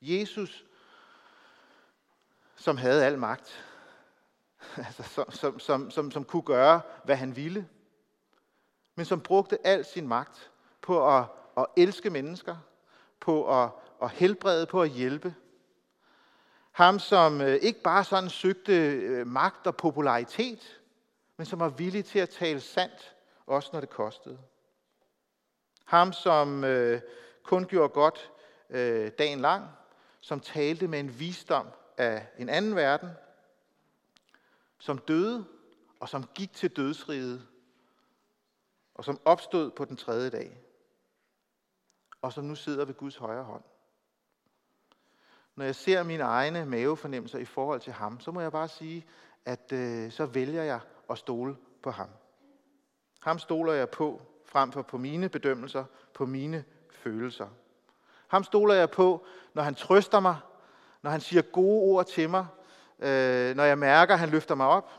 Jesus 0.02 0.66
som 2.56 2.78
havde 2.78 3.06
al 3.06 3.20
magt. 3.20 3.66
Altså, 4.78 5.04
som, 5.04 5.32
som, 5.32 5.60
som, 5.60 5.92
som, 5.92 6.12
som 6.12 6.24
kunne 6.24 6.42
gøre, 6.42 6.82
hvad 7.04 7.16
han 7.16 7.36
ville. 7.36 7.68
Men 8.96 9.06
som 9.06 9.22
brugte 9.22 9.68
al 9.68 9.86
sin 9.86 10.08
magt 10.08 10.52
på 10.82 11.18
at, 11.18 11.26
at 11.58 11.66
elske 11.78 12.10
mennesker, 12.10 12.56
på 13.20 13.64
at, 13.64 13.70
at 14.02 14.12
helbrede, 14.12 14.66
på 14.66 14.82
at 14.82 14.90
hjælpe. 14.90 15.36
Ham, 16.72 17.00
som 17.00 17.42
øh, 17.42 17.56
ikke 17.56 17.82
bare 17.82 18.04
sådan 18.04 18.30
søgte 18.30 18.74
øh, 18.92 19.28
magt 19.28 19.68
og 19.68 19.76
popularitet, 19.76 20.80
men 21.38 21.46
som 21.46 21.60
var 21.60 21.70
villig 21.70 22.06
til 22.06 22.20
at 22.20 22.30
tale 22.30 22.60
sandt, 22.60 23.16
også 23.48 23.70
når 23.74 23.80
det 23.80 23.90
kostede. 23.90 24.40
Ham, 25.86 26.14
som 26.14 26.64
øh, 26.64 27.02
kun 27.44 27.66
gjorde 27.66 27.90
godt 27.90 28.32
øh, 28.70 29.12
dagen 29.18 29.40
lang, 29.40 29.66
som 30.20 30.40
talte 30.40 30.88
med 30.88 31.00
en 31.00 31.20
visdom 31.20 31.68
af 31.98 32.28
en 32.38 32.50
anden 32.50 32.76
verden, 32.76 33.10
som 34.80 34.98
døde 34.98 35.46
og 36.00 36.10
som 36.10 36.30
gik 36.36 36.54
til 36.54 36.76
dødsriget, 36.76 37.48
og 38.96 39.06
som 39.06 39.20
opstod 39.26 39.72
på 39.72 39.86
den 39.86 39.98
tredje 39.98 40.30
dag, 40.30 40.58
og 42.22 42.34
som 42.34 42.44
nu 42.44 42.56
sidder 42.56 42.86
ved 42.86 42.94
Guds 42.94 43.16
højre 43.16 43.44
hånd. 43.44 43.64
Når 45.56 45.66
jeg 45.66 45.76
ser 45.76 46.04
mine 46.04 46.24
egne 46.24 46.66
mavefornemmelser 46.66 47.40
i 47.40 47.46
forhold 47.46 47.80
til 47.80 47.94
ham, 47.94 48.20
så 48.20 48.32
må 48.32 48.42
jeg 48.42 48.52
bare 48.52 48.68
sige, 48.68 49.06
at 49.46 49.72
øh, 49.72 50.12
så 50.12 50.26
vælger 50.26 50.64
jeg 50.64 50.80
at 51.10 51.18
stole 51.18 51.58
på 51.84 51.92
ham. 51.92 52.10
Ham 53.20 53.40
stoler 53.40 53.74
jeg 53.74 53.90
på, 53.90 54.22
frem 54.46 54.72
for 54.72 54.82
på 54.82 54.98
mine 54.98 55.30
bedømmelser, 55.30 55.86
på 56.14 56.26
mine 56.26 56.66
følelser. 56.92 57.48
Ham 58.28 58.44
stoler 58.44 58.74
jeg 58.74 58.92
på, 58.92 59.26
når 59.54 59.64
han 59.64 59.76
trøster 59.76 60.20
mig, 60.20 60.38
når 61.04 61.12
han 61.12 61.22
siger 61.22 61.42
gode 61.42 61.82
ord 61.82 62.06
til 62.06 62.30
mig, 62.30 62.46
øh, 63.00 63.56
når 63.56 63.64
jeg 63.64 63.78
mærker, 63.78 64.14
at 64.14 64.20
han 64.20 64.30
løfter 64.30 64.56
mig 64.56 64.68
op. 64.68 64.90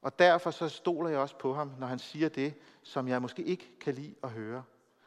Og 0.00 0.18
derfor 0.18 0.50
så 0.50 0.68
stoler 0.68 1.10
jeg 1.10 1.18
også 1.18 1.38
på 1.38 1.54
ham, 1.54 1.72
når 1.78 1.86
han 1.86 1.98
siger 1.98 2.28
det, 2.28 2.54
som 2.82 3.08
jeg 3.08 3.22
måske 3.22 3.42
ikke 3.42 3.78
kan 3.80 3.94
lide 3.94 4.14
at 4.22 4.30
høre, 4.30 4.64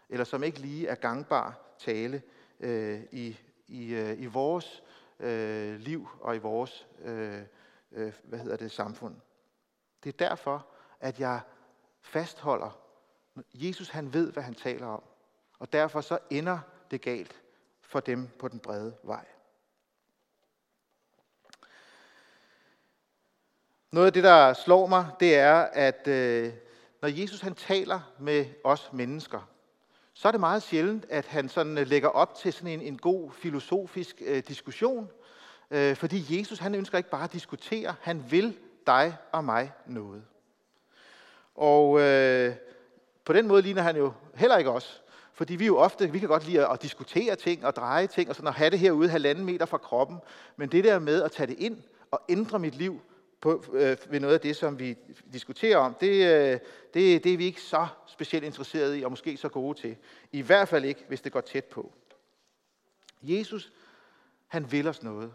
eller 0.09 0.25
som 0.25 0.43
ikke 0.43 0.59
lige 0.59 0.88
er 0.88 0.95
gangbar 0.95 1.59
tale 1.79 2.21
øh, 2.59 3.01
i, 3.11 3.38
i, 3.67 3.93
øh, 3.93 4.21
i 4.21 4.25
vores 4.25 4.83
øh, 5.19 5.79
liv 5.79 6.07
og 6.21 6.35
i 6.35 6.39
vores 6.39 6.88
øh, 7.01 7.41
øh, 7.91 8.13
hvad 8.23 8.39
hedder 8.39 8.57
det, 8.57 8.71
samfund. 8.71 9.15
Det 10.03 10.13
er 10.13 10.29
derfor, 10.29 10.67
at 10.99 11.19
jeg 11.19 11.41
fastholder, 12.01 12.79
Jesus 13.53 13.89
han 13.89 14.13
ved, 14.13 14.31
hvad 14.31 14.43
han 14.43 14.53
taler 14.53 14.88
om, 14.88 15.03
og 15.59 15.73
derfor 15.73 16.01
så 16.01 16.17
ender 16.29 16.59
det 16.91 17.01
galt 17.01 17.41
for 17.81 17.99
dem 17.99 18.29
på 18.39 18.47
den 18.47 18.59
brede 18.59 18.97
vej. 19.03 19.25
Noget 23.91 24.08
af 24.08 24.13
det, 24.13 24.24
der 24.24 24.53
slår 24.53 24.88
mig, 24.88 25.05
det 25.19 25.36
er, 25.36 25.55
at 25.74 26.08
øh, 26.08 26.53
når 27.01 27.10
Jesus 27.10 27.41
han 27.41 27.55
taler 27.55 28.00
med 28.19 28.46
os 28.63 28.89
mennesker, 28.93 29.50
så 30.13 30.27
er 30.27 30.31
det 30.31 30.39
meget 30.39 30.63
sjældent, 30.63 31.05
at 31.10 31.25
han 31.25 31.50
sådan 31.50 31.77
øh, 31.77 31.88
lægger 31.88 32.10
op 32.10 32.36
til 32.36 32.53
sådan 32.53 32.67
en, 32.67 32.81
en 32.81 32.98
god 32.98 33.31
filosofisk 33.31 34.22
øh, 34.25 34.43
diskussion. 34.48 35.10
Øh, 35.72 35.96
fordi 35.96 36.39
Jesus 36.39 36.60
han 36.60 36.75
ønsker 36.75 36.98
ikke 36.98 37.10
bare 37.10 37.24
at 37.24 37.34
diskutere, 37.34 37.96
han 38.01 38.25
vil 38.29 38.58
dig 38.88 39.17
og 39.31 39.43
mig 39.43 39.72
noget. 39.86 40.24
Og 41.55 42.00
øh, 42.00 42.55
på 43.25 43.34
den 43.34 43.48
måde 43.48 43.62
ligner 43.62 43.81
han 43.81 43.96
jo 43.98 44.13
heller 44.36 44.58
ikke 44.58 44.72
os. 44.72 45.01
Fordi 45.34 45.55
vi 45.55 45.65
jo 45.65 45.77
ofte, 45.77 46.12
vi 46.12 46.19
kan 46.19 46.27
godt 46.27 46.48
lide 46.48 46.67
at 46.67 46.81
diskutere 46.81 47.36
ting 47.36 47.65
og 47.65 47.75
dreje 47.75 48.08
ting, 48.08 48.29
og 48.29 48.36
sådan 48.36 48.48
at 48.48 48.53
have 48.53 48.69
det 48.69 48.79
herude 48.79 49.10
halvanden 49.10 49.46
meter 49.46 49.65
fra 49.65 49.77
kroppen. 49.77 50.17
Men 50.58 50.69
det 50.69 50.84
der 50.84 51.00
med 51.00 51.24
at 51.24 51.31
tage 51.31 51.48
det 51.48 51.60
ind 51.60 51.77
og 52.12 52.22
ændre 52.29 52.60
mit 52.60 52.75
liv, 52.75 53.01
på, 53.41 53.63
øh, 53.74 53.98
ved 54.10 54.19
noget 54.19 54.34
af 54.34 54.41
det, 54.41 54.55
som 54.55 54.79
vi 54.79 54.98
diskuterer 55.34 55.77
om, 55.77 55.93
det, 55.93 56.08
øh, 56.08 56.60
det, 56.93 57.24
det 57.24 57.34
er 57.34 57.38
vi 57.38 57.46
ikke 57.46 57.62
så 57.62 57.88
specielt 58.08 58.46
interesserede 58.46 59.00
i, 59.00 59.03
og 59.03 59.12
måske 59.12 59.38
så 59.38 59.50
gode 59.50 59.79
til. 59.79 59.98
I 60.31 60.41
hvert 60.41 60.67
fald 60.67 60.86
ikke, 60.86 61.05
hvis 61.08 61.22
det 61.22 61.31
går 61.31 61.41
tæt 61.41 61.65
på. 61.65 61.93
Jesus, 63.22 63.72
han 64.48 64.72
vil 64.72 64.88
os 64.88 65.03
noget. 65.03 65.34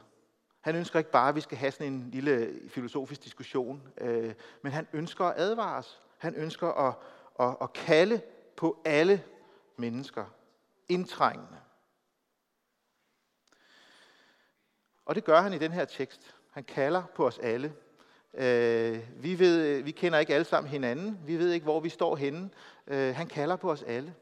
Han 0.60 0.76
ønsker 0.76 0.98
ikke 0.98 1.10
bare, 1.10 1.28
at 1.28 1.34
vi 1.34 1.40
skal 1.40 1.58
have 1.58 1.72
sådan 1.72 1.92
en 1.92 2.10
lille 2.10 2.60
filosofisk 2.68 3.24
diskussion, 3.24 3.88
øh, 3.98 4.34
men 4.62 4.72
han 4.72 4.86
ønsker 4.92 5.24
at 5.24 5.34
advare 5.36 5.78
os. 5.78 6.00
Han 6.18 6.34
ønsker 6.34 6.68
at, 6.68 6.94
at, 7.40 7.56
at 7.62 7.72
kalde 7.72 8.20
på 8.56 8.82
alle 8.84 9.24
mennesker, 9.76 10.24
indtrængende. 10.88 11.58
Og 15.04 15.14
det 15.14 15.24
gør 15.24 15.40
han 15.40 15.52
i 15.52 15.58
den 15.58 15.72
her 15.72 15.84
tekst. 15.84 16.34
Han 16.50 16.64
kalder 16.64 17.02
på 17.14 17.26
os 17.26 17.38
alle. 17.38 17.74
Øh, 18.36 18.98
vi, 19.22 19.38
ved, 19.38 19.66
øh, 19.66 19.86
vi 19.86 19.90
kender 19.90 20.18
ikke 20.18 20.34
alle 20.34 20.44
sammen 20.44 20.70
hinanden. 20.70 21.18
Vi 21.26 21.36
ved 21.36 21.52
ikke, 21.52 21.64
hvor 21.64 21.80
vi 21.80 21.88
står 21.88 22.16
henne. 22.16 22.50
Øh, 22.86 23.14
han 23.14 23.26
kalder 23.26 23.56
på 23.56 23.70
os 23.70 23.82
alle. 23.82 24.14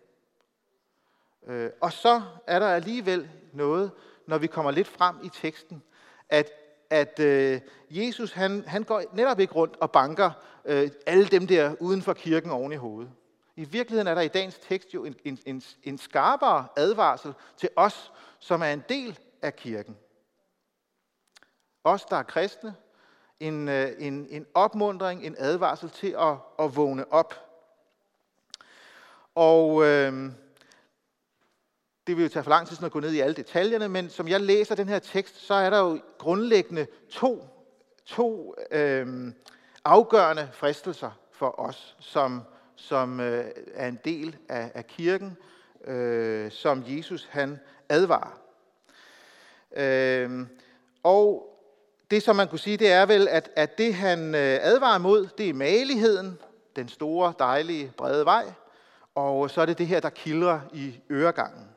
Øh, 1.47 1.71
og 1.81 1.93
så 1.93 2.23
er 2.47 2.59
der 2.59 2.67
alligevel 2.67 3.31
noget, 3.53 3.91
når 4.27 4.39
vi 4.39 4.47
kommer 4.47 4.71
lidt 4.71 4.89
frem 4.89 5.17
i 5.25 5.29
teksten, 5.29 5.83
at, 6.29 6.51
at 6.91 7.21
øh, 7.21 7.61
Jesus 7.91 8.33
han, 8.33 8.65
han 8.67 8.83
går 8.83 9.03
netop 9.13 9.41
ikke 9.41 9.55
rundt 9.55 9.77
og 9.81 9.91
banker 9.91 10.31
øh, 10.65 10.91
alle 11.07 11.27
dem 11.27 11.47
der 11.47 11.75
uden 11.81 12.03
for 12.03 12.13
kirken 12.13 12.51
oven 12.51 12.73
i 12.73 12.77
hovedet. 12.77 13.11
I 13.57 13.65
virkeligheden 13.65 14.07
er 14.07 14.15
der 14.15 14.21
i 14.21 14.29
dagens 14.29 14.59
tekst 14.59 14.95
jo 14.95 15.05
en, 15.05 15.17
en, 15.25 15.39
en, 15.47 15.63
en 15.83 15.99
skarpere 15.99 16.67
advarsel 16.77 17.35
til 17.57 17.69
os, 17.77 18.13
som 18.39 18.63
er 18.63 18.73
en 18.73 18.85
del 18.89 19.19
af 19.43 19.57
kirken. 19.57 19.97
Os, 21.85 22.05
der 22.05 22.17
er 22.17 22.23
kristne, 22.23 22.75
en, 23.43 23.69
øh, 23.69 23.93
en, 23.99 24.27
en 24.31 24.47
opmundring, 24.55 25.27
en 25.27 25.37
advarsel 25.39 25.91
til 25.91 26.15
at, 26.19 26.37
at 26.59 26.77
vågne 26.77 27.13
op. 27.13 27.35
Og 29.35 29.85
øh, 29.85 30.13
det 32.07 32.17
vil 32.17 32.23
jo 32.23 32.29
tage 32.29 32.43
for 32.43 32.51
lang 32.51 32.69
tid 32.69 32.85
at 32.85 32.93
gå 32.93 33.01
ned 33.01 33.13
i 33.13 33.21
alle 33.21 33.35
detaljerne, 33.35 33.89
men 33.89 34.11
som 34.11 34.29
jeg 34.29 34.41
læser 34.41 34.75
den 34.75 34.89
her 34.89 34.99
tekst, 34.99 35.47
så 35.47 35.55
er 35.55 35.71
der 35.71 35.79
jo 35.79 36.01
grundlæggende 36.19 36.87
to, 37.11 37.47
to 38.05 38.55
øh, 38.71 39.33
afgørende 39.85 40.49
fristelser 40.53 41.11
for 41.31 41.61
os, 41.61 41.97
som, 42.01 42.43
som 42.77 43.21
øh, 43.21 43.45
er 43.75 43.89
en 43.89 43.99
del 44.05 44.37
af, 44.49 44.73
af 44.75 44.87
kirken, 44.87 45.37
øh, 45.85 46.51
som 46.51 46.85
Jesus 46.87 47.29
han 47.31 47.61
advarer. 47.89 48.39
Øh, 49.77 50.47
og 51.03 51.52
det, 52.13 52.23
som 52.23 52.37
man 52.37 52.49
kunne 52.49 52.59
sige, 52.59 52.77
det 52.77 52.93
er 52.93 53.07
vel, 53.07 53.29
at, 53.29 53.51
at 53.57 53.79
det 53.79 53.95
han 53.95 54.35
øh, 54.35 54.59
advarer 54.61 54.99
mod, 54.99 55.29
det 55.39 55.49
er 55.49 55.55
maligheden, 55.55 56.39
den 56.77 56.89
store, 56.89 57.33
dejlige, 57.39 57.93
brede 57.97 58.25
vej, 58.25 58.53
og 59.15 59.51
så 59.51 59.61
er 59.61 59.67
det 59.67 59.79
det 59.79 59.87
her, 59.87 60.01
der 60.01 60.11
kildrer 60.11 60.61
i 60.73 61.01
øregangen. 61.11 61.69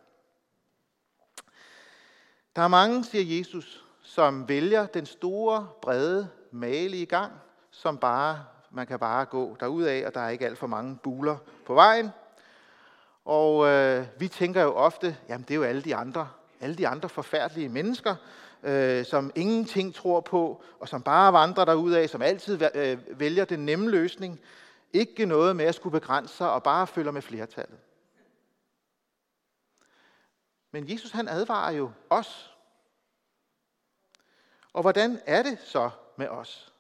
Der 2.56 2.62
er 2.62 2.68
mange, 2.68 3.04
siger 3.04 3.38
Jesus, 3.38 3.84
som 4.04 4.50
vælger 4.50 4.86
den 4.86 5.06
store, 5.06 5.68
brede, 5.82 6.30
malige 6.52 7.06
gang, 7.06 7.32
som 7.72 7.98
bare, 7.98 8.44
man 8.72 8.88
kan 8.88 9.00
bare 9.00 9.26
gå 9.26 9.58
af, 9.64 10.04
og 10.08 10.14
der 10.14 10.22
er 10.22 10.30
ikke 10.30 10.46
alt 10.46 10.58
for 10.58 10.68
mange 10.68 10.98
buler 11.04 11.38
på 11.66 11.74
vejen. 11.74 12.10
Og 13.26 13.68
øh, 13.68 14.06
vi 14.18 14.28
tænker 14.28 14.64
jo 14.64 14.74
ofte, 14.74 15.18
jamen 15.30 15.46
det 15.48 15.52
er 15.52 15.56
jo 15.56 15.64
alle 15.64 15.82
de 15.82 15.96
andre, 15.96 16.30
alle 16.62 16.76
de 16.76 16.88
andre 16.88 17.10
forfærdelige 17.10 17.70
mennesker, 17.70 18.16
øh, 18.64 19.06
som 19.06 19.32
ingenting 19.36 19.96
tror 19.96 20.22
på, 20.22 20.64
og 20.80 20.90
som 20.90 21.02
bare 21.02 21.34
vandrer 21.34 21.66
af, 21.98 22.10
som 22.10 22.22
altid 22.22 22.62
øh, 22.76 23.20
vælger 23.20 23.46
den 23.46 23.66
nemme 23.66 23.90
løsning. 23.90 24.40
Ikke 24.94 25.26
noget 25.26 25.56
med 25.56 25.66
at 25.66 25.76
skulle 25.76 26.00
begrænse 26.00 26.36
sig 26.36 26.52
og 26.52 26.64
bare 26.64 26.88
følge 26.88 27.12
med 27.12 27.22
flertallet. 27.22 27.80
Men 30.72 30.92
Jesus 30.92 31.12
han 31.12 31.28
advarer 31.28 31.72
jo 31.72 31.92
os. 32.10 32.56
Og 34.74 34.82
hvordan 34.82 35.22
er 35.26 35.44
det 35.44 35.60
så 35.60 35.90
med 36.18 36.28
os? 36.28 36.74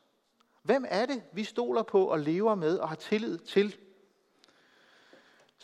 Hvem 0.64 0.86
er 0.90 1.06
det, 1.06 1.24
vi 1.34 1.44
stoler 1.44 1.84
på 1.84 2.06
og 2.06 2.20
lever 2.20 2.56
med 2.56 2.78
og 2.78 2.90
har 2.90 2.96
tillid 2.96 3.38
til? 3.38 3.78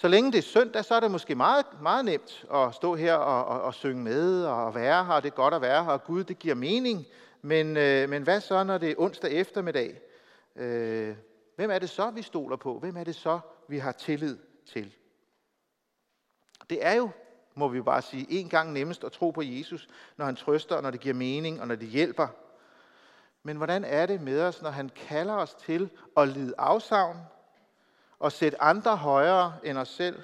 Så 0.02 0.08
længe 0.08 0.32
det 0.32 0.38
er 0.38 0.42
søndag, 0.42 0.86
så 0.86 0.96
er 0.96 1.00
det 1.00 1.12
måske 1.12 1.36
meget, 1.36 1.66
meget 1.82 2.06
nemt 2.06 2.46
at 2.54 2.76
stå 2.76 2.96
her 2.96 3.14
og, 3.14 3.46
og, 3.46 3.62
og 3.62 3.74
synge 3.74 4.04
med 4.04 4.44
og 4.46 4.76
være 4.76 5.06
her, 5.06 5.14
og 5.14 5.24
det 5.24 5.32
er 5.32 5.36
godt 5.36 5.54
at 5.54 5.62
være 5.62 5.84
her, 5.84 5.92
og 5.92 6.04
Gud, 6.04 6.24
det 6.24 6.40
giver 6.40 6.56
mening. 6.56 7.06
Men, 7.42 7.78
øh, 7.78 8.10
men 8.10 8.24
hvad 8.24 8.42
så, 8.42 8.64
når 8.64 8.78
det 8.78 8.92
er 8.92 8.96
onsdag 8.98 9.32
eftermiddag? 9.32 10.02
Øh, 10.56 11.16
hvem 11.56 11.72
er 11.72 11.80
det 11.80 11.90
så, 11.90 12.10
vi 12.10 12.22
stoler 12.22 12.56
på? 12.56 12.80
Hvem 12.80 12.98
er 12.98 13.04
det 13.04 13.16
så, 13.16 13.40
vi 13.68 13.78
har 13.78 13.92
tillid 13.92 14.38
til? 14.74 14.96
Det 16.70 16.86
er 16.86 16.94
jo, 16.94 17.10
må 17.56 17.68
vi 17.68 17.82
bare 17.82 18.02
sige, 18.02 18.28
en 18.30 18.50
gang 18.50 18.74
nemmest 18.74 19.04
at 19.04 19.12
tro 19.12 19.32
på 19.32 19.42
Jesus, 19.42 19.88
når 20.18 20.26
han 20.26 20.36
trøster, 20.36 20.76
og 20.76 20.84
når 20.84 20.92
det 20.92 21.00
giver 21.00 21.16
mening, 21.16 21.62
og 21.62 21.68
når 21.68 21.76
det 21.76 21.88
hjælper. 21.88 22.28
Men 23.44 23.58
hvordan 23.58 23.84
er 23.84 24.06
det 24.06 24.22
med 24.22 24.42
os, 24.42 24.62
når 24.62 24.70
han 24.70 24.90
kalder 24.90 25.34
os 25.34 25.54
til 25.54 25.90
at 26.18 26.28
lide 26.28 26.54
afsavn, 26.58 27.18
og 28.22 28.32
sætte 28.32 28.62
andre 28.62 28.98
højere 28.98 29.56
end 29.64 29.78
os 29.78 29.90
selv, 29.90 30.22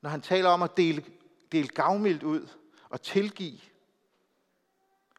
når 0.00 0.10
han 0.10 0.20
taler 0.20 0.48
om 0.48 0.62
at 0.62 0.76
dele, 0.76 1.04
dele 1.52 1.68
gavmildt 1.68 2.22
ud 2.22 2.48
og 2.88 3.02
tilgive, 3.02 3.60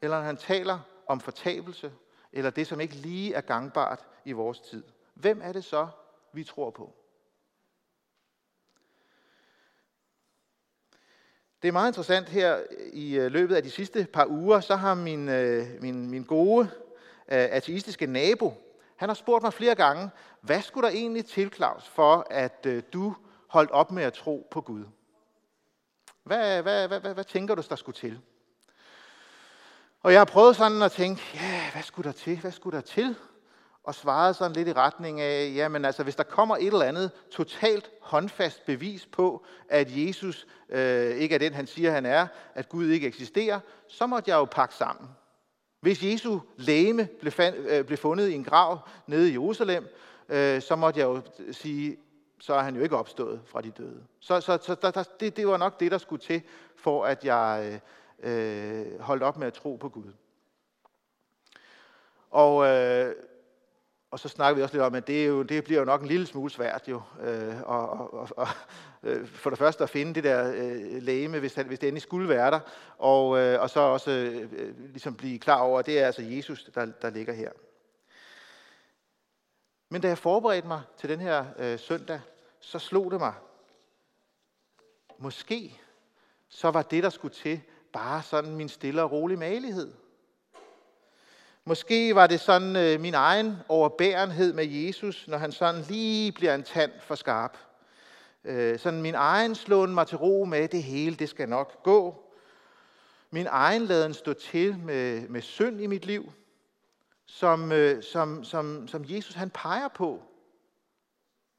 eller 0.02 0.18
når 0.18 0.26
han 0.26 0.38
taler 0.38 0.80
om 1.08 1.20
fortabelse, 1.20 1.94
eller 2.34 2.50
det, 2.50 2.68
som 2.68 2.80
ikke 2.80 2.96
lige 2.96 3.34
er 3.34 3.42
gangbart 3.42 4.08
i 4.26 4.32
vores 4.32 4.60
tid. 4.60 4.84
Hvem 5.14 5.42
er 5.44 5.52
det 5.52 5.64
så, 5.64 5.88
vi 6.34 6.44
tror 6.44 6.70
på? 6.70 6.94
Det 11.62 11.68
er 11.68 11.72
meget 11.72 11.90
interessant 11.90 12.30
her 12.30 12.64
i 12.94 13.16
øh, 13.16 13.32
løbet 13.32 13.56
af 13.56 13.64
de 13.64 13.72
sidste 13.72 14.08
par 14.14 14.26
uger, 14.26 14.60
så 14.60 14.76
har 14.76 14.94
min, 14.96 15.30
øh, 15.30 15.82
min, 15.82 16.10
min 16.10 16.24
gode 16.24 16.70
øh, 17.32 17.48
ateistiske 17.52 18.08
nabo, 18.08 18.65
han 18.96 19.10
har 19.10 19.14
spurgt 19.14 19.44
mig 19.44 19.54
flere 19.54 19.76
gange, 19.76 20.10
hvad 20.42 20.62
skulle 20.62 20.88
der 20.88 20.94
egentlig 20.94 21.26
til, 21.26 21.54
Claus, 21.54 21.88
for 21.88 22.28
at 22.30 22.66
øh, 22.66 22.84
du 22.94 23.16
holdt 23.48 23.72
op 23.72 23.92
med 23.92 24.04
at 24.04 24.14
tro 24.14 24.48
på 24.52 24.62
Gud? 24.62 24.86
Hvad, 26.24 26.62
hvad, 26.62 26.88
hvad, 26.88 27.00
hvad, 27.00 27.14
hvad 27.14 27.24
tænker 27.24 27.56
du, 27.56 27.64
der 27.70 27.76
skulle 27.76 27.96
til? 27.96 28.22
Og 30.02 30.12
jeg 30.12 30.20
har 30.20 30.26
prøvet 30.26 30.56
sådan 30.56 30.82
at 30.82 30.92
tænke, 30.92 31.22
ja, 31.34 31.72
hvad 31.74 31.84
skulle 31.84 32.08
der 32.08 32.14
til? 32.14 32.40
Hvad 32.40 32.52
skulle 32.52 32.76
der 32.76 32.82
til? 32.82 33.16
og 33.86 33.96
svaret 33.96 34.36
sådan 34.36 34.56
lidt 34.56 34.68
i 34.68 34.74
retning 34.74 35.22
af, 35.22 35.52
jamen 35.56 35.86
altså, 35.86 36.04
hvis 36.04 36.16
der 36.16 36.24
kommer 36.24 36.58
et 36.58 36.68
eller 36.68 36.86
andet 36.86 37.12
totalt 37.32 37.92
håndfast 38.02 38.66
bevis 38.66 39.06
på, 39.06 39.46
at 39.70 39.88
Jesus 39.90 40.48
øh, 40.70 41.16
ikke 41.16 41.36
er 41.36 41.40
den, 41.40 41.54
han 41.54 41.68
siger, 41.68 41.92
han 41.92 42.06
er, 42.06 42.28
at 42.54 42.70
Gud 42.70 42.90
ikke 42.90 43.08
eksisterer, 43.08 43.60
så 43.88 44.08
måtte 44.08 44.32
jeg 44.32 44.36
jo 44.36 44.46
pakke 44.46 44.76
sammen. 44.76 45.10
Hvis 45.86 46.04
Jesu 46.04 46.40
læme 46.58 47.08
blev, 47.20 47.32
fand, 47.32 47.56
øh, 47.56 47.86
blev 47.86 47.98
fundet 47.98 48.30
i 48.30 48.34
en 48.34 48.44
grav 48.44 48.80
nede 49.08 49.30
i 49.30 49.32
Jerusalem, 49.32 49.88
øh, 50.30 50.62
så 50.62 50.76
måtte 50.76 51.00
jeg 51.00 51.06
jo 51.06 51.22
sige, 51.52 51.98
så 52.40 52.54
er 52.54 52.62
han 52.62 52.76
jo 52.76 52.82
ikke 52.82 52.98
opstået 52.98 53.42
fra 53.46 53.62
de 53.62 53.72
døde. 53.72 54.04
Så, 54.20 54.42
så, 54.42 54.58
så 54.62 54.76
der, 54.82 54.92
der, 54.92 55.04
det, 55.20 55.38
det 55.38 55.48
var 55.48 55.58
nok 55.58 55.80
det, 55.80 55.92
der 55.92 55.98
skulle 55.98 56.22
til, 56.22 56.42
for 56.76 57.06
at 57.06 57.26
jeg 57.26 57.80
øh, 58.24 58.32
øh 58.32 59.00
holdt 59.00 59.24
op 59.24 59.38
med 59.38 59.48
at 59.48 59.54
tro 59.54 59.76
på 59.76 59.90
Gud. 59.90 60.14
Og 62.32 62.68
øh, 62.68 63.16
og 64.12 64.20
så 64.20 64.30
snakker 64.30 64.56
vi 64.56 64.62
også 64.62 64.76
lidt 64.76 64.84
om, 64.84 64.96
at 64.96 65.08
det, 65.08 65.22
er 65.24 65.28
jo, 65.28 65.44
det 65.44 65.64
bliver 65.64 65.80
jo 65.80 65.86
nok 65.86 66.02
en 66.02 66.08
lille 66.08 66.26
smule 66.26 66.52
svært 66.52 66.84
jo, 66.88 67.02
øh, 67.22 67.62
og, 67.64 67.90
og, 67.90 68.30
og, 68.38 68.48
øh, 69.06 69.28
for 69.28 69.50
det 69.50 69.60
første 69.60 69.84
at 69.84 69.90
finde 69.90 70.14
det 70.14 70.24
der 70.24 70.54
øh, 70.56 71.02
lægeme, 71.04 71.40
hvis, 71.40 71.54
hvis 71.54 71.80
det 71.80 71.88
endelig 71.88 72.02
skulle 72.02 72.30
være 72.30 72.52
der, 72.52 72.60
og, 72.98 73.40
øh, 73.40 73.62
og 73.62 73.70
så 73.70 73.80
også 73.80 74.12
øh, 74.12 74.50
øh, 74.52 74.90
ligesom 74.92 75.16
blive 75.16 75.40
klar 75.40 75.60
over, 75.60 75.80
at 75.80 75.86
det 75.86 76.00
er 76.00 76.06
altså 76.06 76.22
Jesus, 76.22 76.64
der, 76.76 76.86
der 76.86 77.10
ligger 77.10 77.34
her. 77.34 77.52
Men 79.90 80.02
da 80.02 80.08
jeg 80.08 80.18
forberedte 80.18 80.68
mig 80.68 80.82
til 80.98 81.10
den 81.10 81.20
her 81.20 81.46
øh, 81.58 81.80
søndag, 81.80 82.20
så 82.60 82.80
slog 82.80 83.12
det 83.12 83.20
mig, 83.20 83.34
måske 85.18 85.82
så 86.50 86.72
var 86.72 86.82
det, 86.82 87.04
der 87.04 87.10
skulle 87.10 87.34
til, 87.34 87.62
bare 87.94 88.24
sådan 88.24 88.56
min 88.56 88.70
stille 88.70 89.04
og 89.04 89.12
rolig 89.12 89.40
malighed. 89.40 89.94
Måske 91.66 92.16
var 92.16 92.28
det 92.28 92.40
sådan 92.40 92.76
øh, 92.76 93.02
min 93.02 93.14
egen 93.14 93.58
overbærenhed 93.68 94.54
med 94.54 94.66
Jesus, 94.66 95.28
når 95.28 95.38
han 95.38 95.52
sådan 95.52 95.82
lige 95.82 96.32
bliver 96.32 96.56
en 96.56 96.64
tand 96.64 96.92
for 97.02 97.16
skarp. 97.16 97.58
Øh, 98.46 98.80
sådan 98.80 99.02
min 99.02 99.16
egen 99.16 99.56
slåen 99.56 99.94
mig 99.94 100.08
til 100.08 100.18
ro 100.18 100.46
med, 100.46 100.68
det 100.68 100.84
hele, 100.84 101.16
det 101.16 101.30
skal 101.30 101.50
nok 101.50 101.84
gå. 101.84 102.32
Min 103.30 103.48
egen 103.48 103.82
laden 103.82 104.14
stå 104.14 104.34
til 104.34 104.78
med, 104.78 105.28
med 105.28 105.42
synd 105.42 105.82
i 105.82 105.88
mit 105.88 106.06
liv, 106.06 106.34
som, 107.26 107.72
øh, 107.72 108.04
som, 108.04 108.44
som, 108.44 108.88
som 108.88 109.06
Jesus 109.08 109.36
han 109.36 109.50
peger 109.50 109.88
på. 109.88 110.24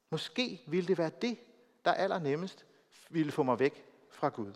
Måske 0.09 0.61
ville 0.67 0.87
det 0.87 0.97
være 0.97 1.11
det, 1.21 1.37
der 1.85 1.93
allernemmest 1.93 2.65
ville 3.09 3.31
få 3.31 3.43
mig 3.43 3.59
væk 3.59 3.85
fra 4.09 4.29
Gud. 4.29 4.53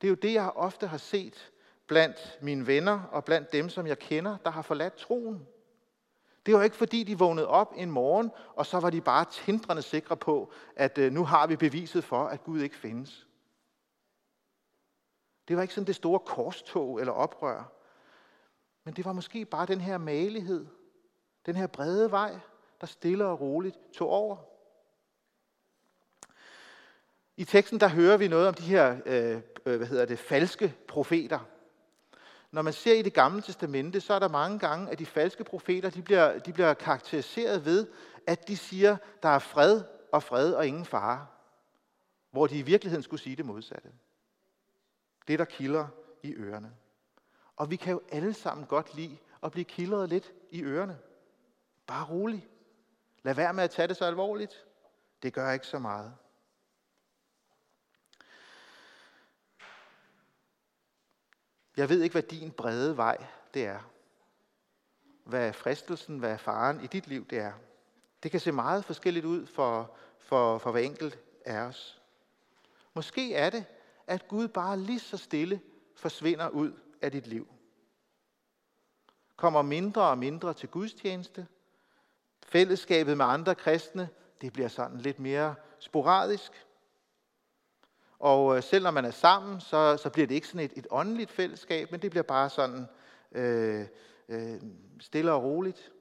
Det 0.00 0.06
er 0.06 0.08
jo 0.08 0.14
det, 0.14 0.32
jeg 0.32 0.50
ofte 0.54 0.86
har 0.86 0.98
set 0.98 1.52
blandt 1.86 2.38
mine 2.40 2.66
venner 2.66 3.02
og 3.02 3.24
blandt 3.24 3.52
dem, 3.52 3.68
som 3.68 3.86
jeg 3.86 3.98
kender, 3.98 4.36
der 4.44 4.50
har 4.50 4.62
forladt 4.62 4.94
troen. 4.94 5.46
Det 6.46 6.54
var 6.54 6.62
ikke 6.62 6.76
fordi, 6.76 7.04
de 7.04 7.18
vågnede 7.18 7.48
op 7.48 7.72
en 7.76 7.90
morgen, 7.90 8.30
og 8.54 8.66
så 8.66 8.80
var 8.80 8.90
de 8.90 9.00
bare 9.00 9.24
tindrende 9.24 9.82
sikre 9.82 10.16
på, 10.16 10.52
at 10.76 10.98
øh, 10.98 11.12
nu 11.12 11.24
har 11.24 11.46
vi 11.46 11.56
beviset 11.56 12.04
for, 12.04 12.24
at 12.24 12.44
Gud 12.44 12.60
ikke 12.60 12.76
findes. 12.76 13.26
Det 15.48 15.56
var 15.56 15.62
ikke 15.62 15.74
sådan 15.74 15.86
det 15.86 15.96
store 15.96 16.18
korstog 16.18 17.00
eller 17.00 17.12
oprør. 17.12 17.72
Men 18.84 18.94
det 18.94 19.04
var 19.04 19.12
måske 19.12 19.44
bare 19.44 19.66
den 19.66 19.80
her 19.80 19.98
malighed, 19.98 20.66
den 21.46 21.56
her 21.56 21.66
brede 21.66 22.10
vej, 22.10 22.38
der 22.80 22.86
stille 22.86 23.26
og 23.26 23.40
roligt 23.40 23.78
tog 23.94 24.08
over. 24.08 24.36
I 27.36 27.44
teksten 27.44 27.80
der 27.80 27.88
hører 27.88 28.16
vi 28.16 28.28
noget 28.28 28.48
om 28.48 28.54
de 28.54 28.62
her 28.62 29.00
øh, 29.06 29.40
øh 29.66 29.76
hvad 29.76 29.86
hedder 29.86 30.04
det, 30.04 30.18
falske 30.18 30.74
profeter. 30.88 31.38
Når 32.52 32.62
man 32.62 32.72
ser 32.72 32.94
i 32.94 33.02
det 33.02 33.14
gamle 33.14 33.42
testamente, 33.42 34.00
så 34.00 34.14
er 34.14 34.18
der 34.18 34.28
mange 34.28 34.58
gange, 34.58 34.90
at 34.90 34.98
de 34.98 35.06
falske 35.06 35.44
profeter 35.44 35.90
de 35.90 36.02
bliver, 36.02 36.38
de 36.38 36.52
bliver 36.52 36.74
karakteriseret 36.74 37.64
ved, 37.64 37.86
at 38.26 38.48
de 38.48 38.56
siger, 38.56 38.96
der 39.22 39.28
er 39.28 39.38
fred 39.38 39.82
og 40.12 40.22
fred 40.22 40.52
og 40.52 40.66
ingen 40.66 40.84
fare. 40.84 41.26
Hvor 42.30 42.46
de 42.46 42.58
i 42.58 42.62
virkeligheden 42.62 43.02
skulle 43.02 43.22
sige 43.22 43.36
det 43.36 43.46
modsatte. 43.46 43.92
Det, 45.28 45.38
der 45.38 45.44
kilder 45.44 45.86
i 46.22 46.34
ørerne. 46.34 46.72
Og 47.56 47.70
vi 47.70 47.76
kan 47.76 47.92
jo 47.92 48.00
alle 48.12 48.34
sammen 48.34 48.66
godt 48.66 48.94
lide 48.94 49.18
at 49.42 49.52
blive 49.52 49.64
kildret 49.64 50.08
lidt 50.08 50.32
i 50.50 50.62
ørerne. 50.62 50.98
Bare 51.86 52.06
rolig. 52.06 52.48
Lad 53.22 53.34
være 53.34 53.54
med 53.54 53.64
at 53.64 53.70
tage 53.70 53.88
det 53.88 53.96
så 53.96 54.04
alvorligt. 54.04 54.64
Det 55.22 55.32
gør 55.32 55.52
ikke 55.52 55.66
så 55.66 55.78
meget. 55.78 56.14
Jeg 61.76 61.88
ved 61.88 62.02
ikke, 62.02 62.12
hvad 62.12 62.22
din 62.22 62.50
brede 62.50 62.96
vej 62.96 63.26
det 63.54 63.66
er. 63.66 63.80
Hvad 65.24 65.48
er 65.48 65.52
fristelsen, 65.52 66.18
hvad 66.18 66.30
er 66.30 66.36
faren 66.36 66.84
i 66.84 66.86
dit 66.86 67.06
liv 67.06 67.26
det 67.26 67.38
er. 67.38 67.52
Det 68.22 68.30
kan 68.30 68.40
se 68.40 68.52
meget 68.52 68.84
forskelligt 68.84 69.26
ud 69.26 69.46
for, 69.46 69.96
for, 70.18 70.58
for 70.58 70.70
hver 70.70 70.80
enkelt 70.80 71.18
af 71.44 71.58
os. 71.58 72.02
Måske 72.94 73.34
er 73.34 73.50
det, 73.50 73.64
at 74.06 74.28
Gud 74.28 74.48
bare 74.48 74.78
lige 74.78 75.00
så 75.00 75.16
stille 75.16 75.60
forsvinder 75.96 76.48
ud 76.48 76.72
af 77.02 77.12
dit 77.12 77.26
liv. 77.26 77.48
Kommer 79.36 79.62
mindre 79.62 80.02
og 80.02 80.18
mindre 80.18 80.54
til 80.54 80.68
gudstjeneste. 80.68 81.46
Fællesskabet 82.42 83.16
med 83.16 83.24
andre 83.24 83.54
kristne, 83.54 84.08
det 84.40 84.52
bliver 84.52 84.68
sådan 84.68 84.98
lidt 84.98 85.18
mere 85.18 85.54
sporadisk. 85.78 86.66
Og 88.20 88.56
øh, 88.56 88.62
selv 88.62 88.84
når 88.84 88.90
man 88.90 89.04
er 89.04 89.10
sammen, 89.10 89.60
så, 89.60 89.96
så 89.96 90.10
bliver 90.10 90.26
det 90.26 90.34
ikke 90.34 90.46
sådan 90.46 90.64
et, 90.64 90.72
et 90.76 90.86
åndeligt 90.90 91.30
fællesskab, 91.30 91.90
men 91.90 92.02
det 92.02 92.10
bliver 92.10 92.22
bare 92.22 92.50
sådan 92.50 92.86
øh, 93.32 93.86
øh, 94.28 94.60
stille 95.00 95.32
og 95.32 95.42
roligt. 95.42 95.92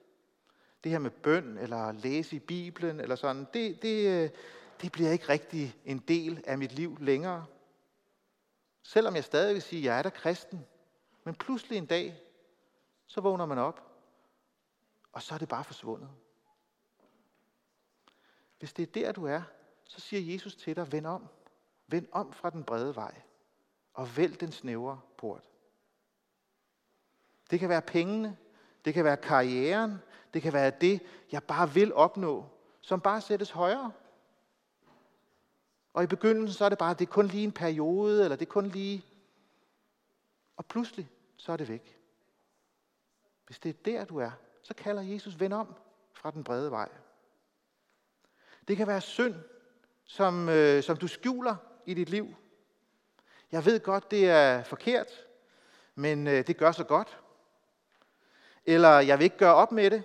Det 0.84 0.92
her 0.92 1.00
med 1.00 1.12
bøn, 1.12 1.58
eller 1.58 1.92
læse 1.92 2.36
i 2.36 2.40
Bibelen, 2.40 3.00
eller 3.00 3.16
sådan, 3.16 3.48
det, 3.54 3.82
det, 3.82 4.24
øh, 4.24 4.30
det 4.82 4.92
bliver 4.92 5.12
ikke 5.12 5.30
rigtig 5.30 5.76
en 5.86 5.98
del 5.98 6.44
af 6.48 6.58
mit 6.58 6.72
liv 6.72 6.98
længere. 7.00 7.46
Selvom 8.84 9.16
jeg 9.16 9.24
stadig 9.24 9.54
vil 9.54 9.62
sige, 9.62 9.80
at 9.80 9.86
jeg 9.86 9.98
er 9.98 10.02
da 10.02 10.10
kristen. 10.10 10.66
Men 11.24 11.36
pludselig 11.36 11.78
en 11.78 11.86
dag, 11.86 12.24
så 13.08 13.22
vågner 13.22 13.46
man 13.46 13.58
op, 13.58 13.82
og 15.12 15.22
så 15.22 15.34
er 15.34 15.38
det 15.38 15.50
bare 15.50 15.64
forsvundet. 15.64 16.10
Hvis 18.60 18.74
det 18.74 18.84
er 18.84 18.92
der, 18.92 19.12
du 19.12 19.26
er, 19.26 19.42
så 19.84 20.00
siger 20.00 20.34
Jesus 20.34 20.56
til 20.56 20.76
dig, 20.76 20.92
vend 20.92 21.08
om. 21.08 21.28
Vend 21.92 22.08
om 22.12 22.34
fra 22.34 22.50
den 22.50 22.64
brede 22.64 22.96
vej, 22.96 23.22
og 23.94 24.18
vælg 24.18 24.40
den 24.40 24.52
snævre 24.52 25.02
port. 25.18 25.44
Det 27.52 27.60
kan 27.60 27.70
være 27.70 27.82
pengene, 27.82 28.38
det 28.86 28.94
kan 28.94 29.04
være 29.04 29.18
karrieren, 29.18 29.98
det 30.34 30.42
kan 30.42 30.54
være 30.54 30.72
det, 30.82 31.02
jeg 31.32 31.44
bare 31.44 31.74
vil 31.74 31.94
opnå, 31.94 32.46
som 32.82 33.02
bare 33.02 33.22
sættes 33.22 33.52
højere. 33.52 33.92
Og 35.94 36.04
i 36.04 36.08
begyndelsen 36.08 36.58
så 36.58 36.66
er 36.66 36.70
det 36.70 36.78
bare, 36.78 36.94
det 36.94 37.08
er 37.08 37.12
kun 37.12 37.28
lige 37.28 37.44
en 37.44 37.52
periode, 37.52 38.24
eller 38.24 38.36
det 38.36 38.46
er 38.46 38.50
kun 38.50 38.68
lige... 38.68 39.06
Og 40.58 40.66
pludselig, 40.66 41.10
så 41.38 41.52
er 41.52 41.58
det 41.58 41.70
væk. 41.70 42.00
Hvis 43.46 43.60
det 43.60 43.70
er 43.70 43.84
der, 43.86 44.06
du 44.06 44.18
er, 44.18 44.32
så 44.62 44.74
kalder 44.74 45.02
Jesus, 45.02 45.40
vend 45.40 45.54
om 45.54 45.76
fra 46.14 46.32
den 46.32 46.44
brede 46.44 46.72
vej. 46.72 46.90
Det 48.68 48.78
kan 48.78 48.88
være 48.88 49.02
synd, 49.02 49.36
som, 50.04 50.50
øh, 50.50 50.84
som 50.84 50.98
du 50.98 51.08
skjuler 51.08 51.56
i 51.86 51.94
dit 51.94 52.10
liv. 52.10 52.36
Jeg 53.52 53.66
ved 53.66 53.80
godt, 53.80 54.12
det 54.12 54.30
er 54.30 54.64
forkert, 54.64 55.08
men 55.96 56.28
øh, 56.28 56.48
det 56.48 56.58
gør 56.58 56.72
så 56.72 56.84
godt. 56.84 57.20
Eller 58.66 59.00
jeg 59.00 59.18
vil 59.18 59.24
ikke 59.24 59.38
gøre 59.38 59.56
op 59.56 59.72
med 59.72 59.90
det. 59.90 60.04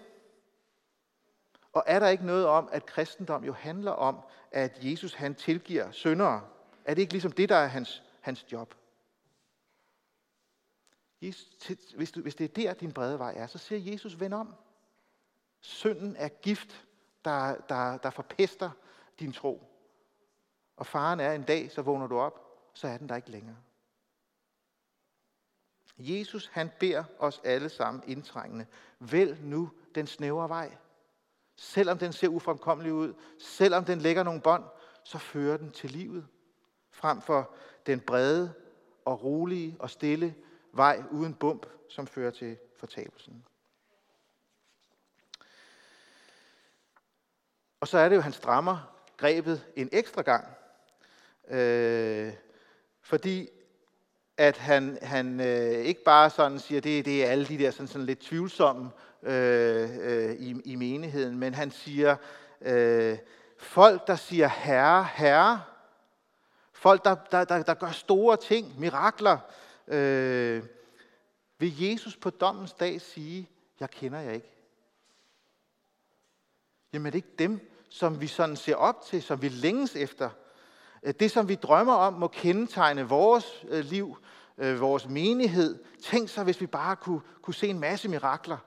Og 1.72 1.84
er 1.86 1.98
der 1.98 2.08
ikke 2.08 2.26
noget 2.26 2.46
om, 2.46 2.68
at 2.72 2.86
kristendom 2.86 3.44
jo 3.44 3.52
handler 3.52 3.90
om, 3.90 4.20
at 4.50 4.78
Jesus 4.80 5.14
han 5.14 5.34
tilgiver 5.34 5.90
syndere? 5.90 6.48
Er 6.84 6.94
det 6.94 7.02
ikke 7.02 7.12
ligesom 7.12 7.32
det, 7.32 7.48
der 7.48 7.56
er 7.56 7.66
hans, 7.66 8.02
hans 8.20 8.52
job? 8.52 8.74
Jesus, 11.22 11.48
hvis, 11.96 12.12
du, 12.12 12.20
hvis 12.20 12.34
det 12.34 12.44
er 12.44 12.48
der, 12.48 12.74
din 12.74 12.92
brede 12.92 13.18
vej 13.18 13.34
er, 13.36 13.46
så 13.46 13.58
siger 13.58 13.92
Jesus, 13.92 14.20
vend 14.20 14.34
om. 14.34 14.54
Synden 15.60 16.16
er 16.16 16.28
gift, 16.28 16.86
der, 17.24 17.56
der, 17.68 17.98
der 17.98 18.10
forpester 18.10 18.70
din 19.18 19.32
tro. 19.32 19.73
Og 20.76 20.86
faren 20.86 21.20
er 21.20 21.32
en 21.32 21.42
dag, 21.42 21.70
så 21.70 21.82
vågner 21.82 22.06
du 22.06 22.18
op, 22.18 22.40
så 22.74 22.88
er 22.88 22.96
den 22.98 23.08
der 23.08 23.16
ikke 23.16 23.30
længere. 23.30 23.56
Jesus 25.98 26.50
han 26.52 26.70
beder 26.80 27.04
os 27.18 27.40
alle 27.44 27.68
sammen 27.68 28.02
indtrængende, 28.06 28.66
vælg 28.98 29.44
nu 29.44 29.70
den 29.94 30.06
snævre 30.06 30.48
vej. 30.48 30.76
Selvom 31.56 31.98
den 31.98 32.12
ser 32.12 32.28
ufremkommelig 32.28 32.92
ud, 32.92 33.14
selvom 33.38 33.84
den 33.84 33.98
lægger 33.98 34.22
nogle 34.22 34.40
bånd, 34.40 34.64
så 35.04 35.18
fører 35.18 35.56
den 35.56 35.70
til 35.70 35.90
livet. 35.90 36.26
Frem 36.90 37.20
for 37.20 37.54
den 37.86 38.00
brede 38.00 38.54
og 39.04 39.22
rolige 39.22 39.76
og 39.78 39.90
stille 39.90 40.34
vej 40.72 41.02
uden 41.10 41.34
bump, 41.34 41.66
som 41.88 42.06
fører 42.06 42.30
til 42.30 42.58
fortabelsen. 42.76 43.46
Og 47.80 47.88
så 47.88 47.98
er 47.98 48.08
det 48.08 48.16
jo, 48.16 48.20
at 48.20 48.24
han 48.24 48.32
strammer 48.32 48.94
grebet 49.16 49.66
en 49.76 49.88
ekstra 49.92 50.22
gang. 50.22 50.46
Øh, 51.50 52.32
fordi 53.02 53.48
at 54.36 54.56
han, 54.56 54.98
han 55.02 55.40
øh, 55.40 55.72
ikke 55.72 56.04
bare 56.04 56.30
sådan 56.30 56.58
siger, 56.58 56.80
det, 56.80 57.04
det 57.04 57.24
er 57.24 57.30
alle 57.30 57.46
de 57.46 57.58
der 57.58 57.70
sådan, 57.70 57.88
sådan 57.88 58.06
lidt 58.06 58.20
tvivlsomme 58.20 58.90
øh, 59.22 59.90
øh, 60.00 60.34
i, 60.34 60.60
i 60.64 60.76
menigheden, 60.76 61.38
men 61.38 61.54
han 61.54 61.70
siger, 61.70 62.16
øh, 62.60 63.18
folk 63.58 64.06
der 64.06 64.16
siger 64.16 64.48
herre, 64.48 65.08
herre, 65.14 65.62
folk 66.72 67.04
der, 67.04 67.14
der, 67.30 67.44
der, 67.44 67.62
der 67.62 67.74
gør 67.74 67.90
store 67.90 68.36
ting, 68.36 68.80
mirakler, 68.80 69.38
øh, 69.88 70.62
vil 71.58 71.82
Jesus 71.82 72.16
på 72.16 72.30
dommens 72.30 72.72
dag 72.72 73.00
sige, 73.00 73.48
jeg 73.80 73.90
kender 73.90 74.20
jer 74.20 74.32
ikke. 74.32 74.50
Jamen 76.92 77.06
er 77.06 77.10
det 77.10 77.18
ikke 77.18 77.36
dem, 77.38 77.70
som 77.88 78.20
vi 78.20 78.26
sådan 78.26 78.56
ser 78.56 78.76
op 78.76 79.02
til, 79.02 79.22
som 79.22 79.42
vi 79.42 79.48
længes 79.48 79.96
efter. 79.96 80.30
Øh, 81.04 81.14
det, 81.20 81.30
som 81.30 81.48
vi 81.48 81.54
drømmer 81.54 81.94
om, 81.94 82.12
må 82.12 82.28
kendetegne 82.28 83.08
vores 83.08 83.64
øh, 83.68 83.84
liv, 83.84 84.16
øh, 84.58 84.80
vores 84.80 85.08
menighed. 85.08 85.84
Tænk 86.02 86.28
så, 86.28 86.44
hvis 86.44 86.60
vi 86.60 86.66
bare 86.66 86.96
kunne, 86.96 87.20
kunne 87.42 87.54
se 87.54 87.68
en 87.68 87.80
masse 87.80 88.08
mirakler. 88.08 88.58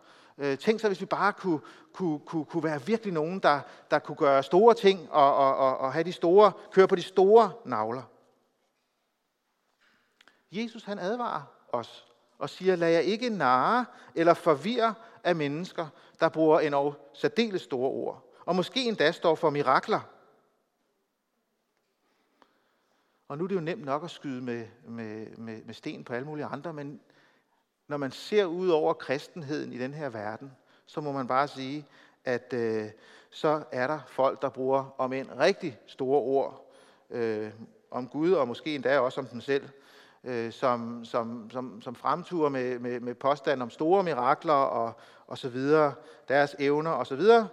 Tænk 0.60 0.80
så, 0.80 0.88
hvis 0.88 1.02
vi 1.02 1.06
bare 1.06 1.34
kunne, 1.34 1.60
kunne, 1.93 2.19
kunne, 2.19 2.45
kunne 2.45 2.63
være 2.63 2.82
virkelig 2.82 3.13
nogen, 3.13 3.39
der, 3.39 3.60
der 3.91 4.00
kunne 4.00 4.15
gøre 4.15 4.43
store 4.43 4.73
ting 4.73 5.12
og, 5.12 5.36
og, 5.36 5.56
og, 5.56 5.78
og 5.78 5.93
have 5.93 6.04
de 6.04 6.12
store, 6.12 6.52
køre 6.71 6.88
på 6.88 6.95
de 6.95 7.02
store 7.02 7.52
navler. 7.65 8.02
Jesus 10.52 10.84
han 10.84 11.00
advarer 11.00 11.41
os 11.73 12.06
og 12.39 12.50
siger, 12.50 12.76
lad 12.76 12.89
jer 12.89 13.00
ikke 13.00 13.30
narre 13.30 13.86
eller 14.15 14.34
forvirre 14.34 14.93
af 15.23 15.36
mennesker, 15.36 15.88
der 16.19 16.30
bruger 16.30 16.60
en 16.60 16.93
særdeles 17.13 17.62
store 17.62 17.89
ord 17.89 18.28
og 18.47 18.56
måske 18.56 18.84
endda 18.84 19.12
står 19.12 19.36
for 19.36 19.50
mirakler. 19.50 20.00
Og 23.28 23.38
nu 23.38 23.44
er 23.44 23.48
det 23.48 23.56
jo 23.56 23.62
nemt 23.62 23.86
nok 23.86 24.04
at 24.04 24.10
skyde 24.10 24.42
med, 24.42 24.66
med, 24.88 25.28
med, 25.38 25.62
med 25.63 25.74
sten 25.74 26.04
på 26.04 26.13
alle 26.13 26.28
mulige 26.28 26.46
andre, 26.46 26.74
men 26.74 27.00
når 27.88 27.98
man 27.98 28.12
ser 28.12 28.46
ud 28.46 28.70
over 28.70 28.94
kristenheden 28.94 29.74
i 29.74 29.78
den 29.78 29.94
her 29.94 30.10
verden, 30.10 30.52
så 30.86 31.02
må 31.02 31.12
man 31.12 31.28
bare 31.28 31.48
sige, 31.48 31.86
at 32.26 32.54
øh, 32.54 32.86
så 33.30 33.63
er 33.72 33.88
der 33.88 34.00
folk, 34.08 34.42
der 34.42 34.50
bruger 34.50 34.96
om 34.98 35.13
en 35.13 35.40
rigtig 35.40 35.80
store 35.86 36.20
ord 36.20 36.72
øh, 37.10 37.52
om 37.92 38.08
Gud, 38.08 38.32
og 38.32 38.48
måske 38.48 38.76
endda 38.76 39.00
også 39.00 39.22
om 39.22 39.28
dem 39.28 39.42
selv, 39.42 39.70
øh, 40.24 40.52
som, 40.52 41.06
som, 41.06 41.50
som, 41.50 41.82
som 41.82 41.96
fremturer 41.96 42.50
med, 42.50 42.80
med, 42.80 43.00
med 43.00 43.16
påstand 43.16 43.62
om 43.62 43.70
store 43.70 44.04
mirakler 44.04 44.54
og, 44.54 44.94
og 45.28 45.38
så 45.38 45.50
videre, 45.50 45.94
deres 46.28 46.56
evner 46.60 46.92
og 46.92 47.08
så 47.08 47.16
videre, 47.16 47.48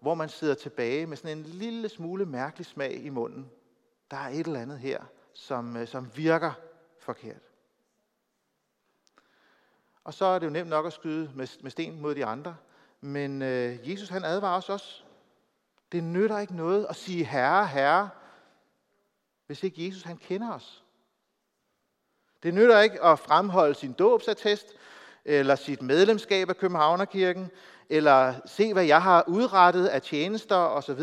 hvor 0.00 0.14
man 0.14 0.28
sidder 0.28 0.54
tilbage 0.54 1.06
med 1.06 1.16
sådan 1.16 1.38
en 1.38 1.44
lille 1.44 1.88
smule 1.88 2.26
mærkelig 2.26 2.66
smag 2.66 3.04
i 3.04 3.08
munden. 3.08 3.50
Der 4.10 4.16
er 4.16 4.28
et 4.28 4.46
eller 4.46 4.60
andet 4.60 4.78
her, 4.78 5.00
som, 5.38 5.76
øh, 5.76 5.88
som 5.88 6.10
virker 6.16 6.52
forkert. 6.98 7.42
Og 10.04 10.14
så 10.14 10.24
er 10.24 10.38
det 10.38 10.46
jo 10.46 10.50
nemt 10.50 10.70
nok 10.70 10.86
at 10.86 10.92
skyde 10.92 11.30
med, 11.34 11.46
med 11.60 11.70
sten 11.70 12.00
mod 12.00 12.14
de 12.14 12.26
andre. 12.26 12.56
Men 13.00 13.42
øh, 13.42 13.90
Jesus 13.90 14.08
han 14.08 14.24
advarer 14.24 14.56
os 14.56 14.68
også. 14.68 15.02
Det 15.92 16.04
nytter 16.04 16.38
ikke 16.38 16.56
noget 16.56 16.86
at 16.90 16.96
sige 16.96 17.24
herre, 17.24 17.66
herre, 17.66 18.10
hvis 19.46 19.62
ikke 19.62 19.86
Jesus 19.86 20.02
han 20.02 20.16
kender 20.16 20.52
os. 20.52 20.84
Det 22.42 22.54
nytter 22.54 22.80
ikke 22.80 23.02
at 23.02 23.18
fremholde 23.18 23.74
sin 23.74 23.92
dåbsattest, 23.92 24.66
eller 25.24 25.56
sit 25.56 25.82
medlemskab 25.82 26.48
af 26.48 26.56
Københavnerkirken, 26.56 27.50
eller 27.88 28.34
se, 28.46 28.72
hvad 28.72 28.84
jeg 28.84 29.02
har 29.02 29.24
udrettet 29.28 29.86
af 29.86 30.02
tjenester 30.02 30.56
osv. 30.56 31.00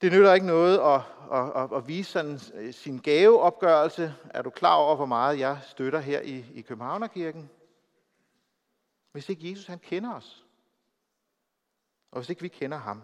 Det 0.00 0.12
nytter 0.12 0.34
ikke 0.34 0.46
noget 0.46 0.78
at, 0.78 1.00
at, 1.32 1.62
at, 1.62 1.76
at 1.76 1.88
vise 1.88 2.10
sådan 2.10 2.40
øh, 2.54 2.74
sin 2.74 2.98
gaveopgørelse. 2.98 4.14
Er 4.30 4.42
du 4.42 4.50
klar 4.50 4.74
over, 4.74 4.96
hvor 4.96 5.06
meget 5.06 5.38
jeg 5.38 5.60
støtter 5.62 6.00
her 6.00 6.20
i, 6.20 6.44
i 6.54 6.60
Københavnerkirken? 6.60 7.50
Hvis 9.12 9.28
ikke 9.28 9.50
Jesus 9.50 9.66
han 9.66 9.78
kender 9.78 10.14
os. 10.14 10.44
Og 12.10 12.20
hvis 12.20 12.30
ikke 12.30 12.42
vi 12.42 12.48
kender 12.48 12.78
ham. 12.78 13.02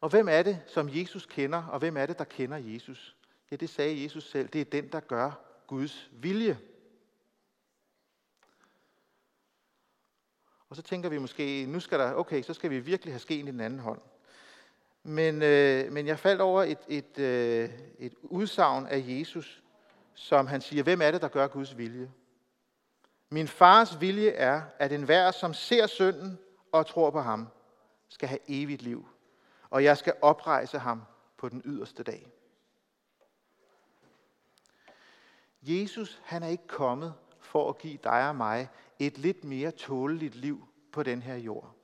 Og 0.00 0.10
hvem 0.10 0.28
er 0.28 0.42
det, 0.42 0.62
som 0.66 0.88
Jesus 0.92 1.26
kender, 1.26 1.62
og 1.66 1.78
hvem 1.78 1.96
er 1.96 2.06
det, 2.06 2.18
der 2.18 2.24
kender 2.24 2.56
Jesus? 2.56 3.16
Ja, 3.50 3.56
det 3.56 3.70
sagde 3.70 4.02
Jesus 4.02 4.30
selv. 4.30 4.48
Det 4.48 4.60
er 4.60 4.64
den, 4.64 4.88
der 4.92 5.00
gør 5.00 5.32
Guds 5.66 6.10
vilje. 6.12 6.58
Og 10.74 10.76
så 10.76 10.82
tænker 10.82 11.08
vi 11.08 11.18
måske, 11.18 11.66
nu 11.66 11.80
skal 11.80 11.98
der, 11.98 12.14
okay, 12.14 12.42
så 12.42 12.54
skal 12.54 12.70
vi 12.70 12.78
virkelig 12.78 13.14
have 13.14 13.20
skeen 13.20 13.48
i 13.48 13.50
den 13.50 13.60
anden 13.60 13.78
hånd. 13.78 14.00
Men, 15.02 15.42
øh, 15.42 15.92
men 15.92 16.06
jeg 16.06 16.18
faldt 16.18 16.40
over 16.40 16.62
et, 16.62 16.78
et, 16.88 17.18
øh, 17.18 17.70
et 17.98 18.14
udsagn 18.22 18.86
af 18.86 19.04
Jesus, 19.06 19.62
som 20.14 20.46
han 20.46 20.60
siger, 20.60 20.82
hvem 20.82 21.02
er 21.02 21.10
det, 21.10 21.22
der 21.22 21.28
gør 21.28 21.46
Guds 21.46 21.78
vilje? 21.78 22.10
Min 23.30 23.48
fars 23.48 24.00
vilje 24.00 24.30
er, 24.30 24.62
at 24.78 24.92
enhver, 24.92 25.30
som 25.30 25.54
ser 25.54 25.86
synden 25.86 26.38
og 26.72 26.86
tror 26.86 27.10
på 27.10 27.20
ham, 27.20 27.48
skal 28.08 28.28
have 28.28 28.40
evigt 28.48 28.82
liv. 28.82 29.08
Og 29.70 29.84
jeg 29.84 29.98
skal 29.98 30.14
oprejse 30.22 30.78
ham 30.78 31.02
på 31.36 31.48
den 31.48 31.62
yderste 31.64 32.02
dag. 32.02 32.26
Jesus, 35.62 36.20
han 36.24 36.42
er 36.42 36.48
ikke 36.48 36.66
kommet 36.66 37.14
for 37.54 37.68
at 37.68 37.78
give 37.78 37.98
dig 38.04 38.28
og 38.28 38.36
mig 38.36 38.68
et 38.98 39.18
lidt 39.18 39.44
mere 39.44 39.70
tåleligt 39.70 40.34
liv 40.34 40.68
på 40.92 41.02
den 41.02 41.22
her 41.22 41.36
jord. 41.36 41.74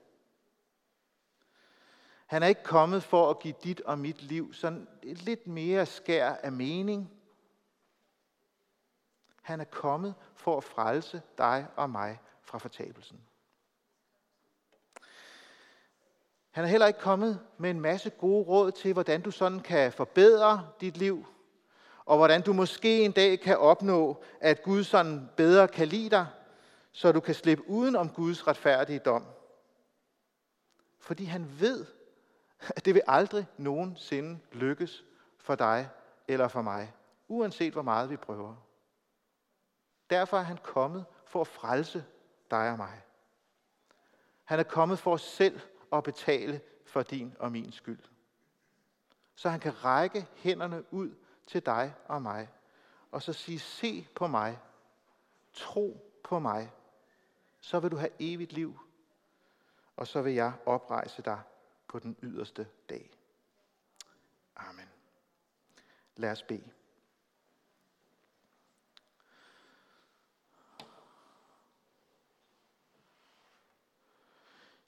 Han 2.27 2.43
er 2.43 2.47
ikke 2.47 2.65
kommet 2.65 3.03
for 3.03 3.31
at 3.31 3.39
give 3.39 3.55
dit 3.65 3.81
og 3.81 3.99
mit 3.99 4.23
liv 4.23 4.55
sådan 4.55 4.89
et 5.03 5.23
lidt 5.23 5.47
mere 5.47 5.87
skær 5.87 6.27
af 6.27 6.53
mening. 6.53 7.11
Han 9.43 9.61
er 9.61 9.65
kommet 9.65 10.15
for 10.35 10.57
at 10.57 10.65
frelse 10.65 11.23
dig 11.39 11.67
og 11.77 11.91
mig 11.91 12.21
fra 12.43 12.59
fortabelsen. 12.59 13.21
Han 16.51 16.65
er 16.65 16.69
heller 16.69 16.87
ikke 16.87 17.01
kommet 17.01 17.41
med 17.59 17.71
en 17.71 17.81
masse 17.81 18.11
gode 18.11 18.45
råd 18.45 18.73
til, 18.73 18.93
hvordan 18.93 19.23
du 19.23 19.31
sådan 19.31 19.61
kan 19.61 19.93
forbedre 19.93 20.69
dit 20.81 20.97
liv, 20.97 21.27
og 22.11 22.17
hvordan 22.17 22.43
du 22.43 22.53
måske 22.53 23.05
en 23.05 23.13
dag 23.13 23.41
kan 23.41 23.59
opnå, 23.59 24.23
at 24.41 24.63
Gud 24.63 24.85
sådan 24.85 25.31
bedre 25.37 25.69
kan 25.69 25.89
lide 25.89 26.11
dig, 26.11 26.27
så 26.93 27.13
du 27.13 27.21
kan 27.21 27.35
slippe 27.35 27.69
uden 27.69 27.97
om 27.97 28.09
Guds 28.09 28.47
retfærdige 28.47 28.99
dom. 28.99 29.25
Fordi 30.99 31.25
han 31.25 31.61
ved, 31.61 31.87
at 32.61 32.85
det 32.85 32.95
vil 32.95 33.03
aldrig 33.07 33.47
nogensinde 33.57 34.39
lykkes 34.53 35.05
for 35.39 35.55
dig 35.55 35.89
eller 36.29 36.49
for 36.49 36.63
mig, 36.63 36.93
uanset 37.29 37.73
hvor 37.73 37.83
meget 37.83 38.11
vi 38.11 38.17
prøver. 38.17 38.55
Derfor 40.11 40.39
er 40.39 40.43
han 40.43 40.59
kommet 40.63 41.05
for 41.27 41.41
at 41.41 41.47
frelse 41.47 42.05
dig 42.51 42.71
og 42.71 42.77
mig. 42.77 43.03
Han 44.45 44.59
er 44.59 44.65
kommet 44.65 44.99
for 44.99 45.17
selv 45.17 45.61
at 45.93 46.03
betale 46.03 46.61
for 46.87 47.03
din 47.03 47.37
og 47.39 47.53
min 47.53 47.73
skyld. 47.73 48.03
Så 49.35 49.49
han 49.49 49.61
kan 49.61 49.85
række 49.85 50.27
hænderne 50.35 50.85
ud 50.93 51.11
til 51.51 51.67
dig 51.67 51.95
og 52.07 52.23
mig, 52.23 52.49
og 53.11 53.23
så 53.23 53.33
sige, 53.33 53.59
se 53.59 54.09
på 54.15 54.27
mig, 54.27 54.59
tro 55.53 56.21
på 56.25 56.39
mig, 56.39 56.73
så 57.61 57.81
vil 57.81 57.91
du 57.91 57.97
have 57.97 58.11
evigt 58.19 58.53
liv, 58.53 58.79
og 59.97 60.07
så 60.07 60.23
vil 60.23 60.35
jeg 60.35 60.53
oprejse 60.67 61.23
dig 61.23 61.43
på 61.89 61.99
den 61.99 62.17
yderste 62.23 62.69
dag. 62.89 63.11
Amen. 64.57 64.89
Lad 66.17 66.31
os 66.31 66.43
bede. 66.43 66.71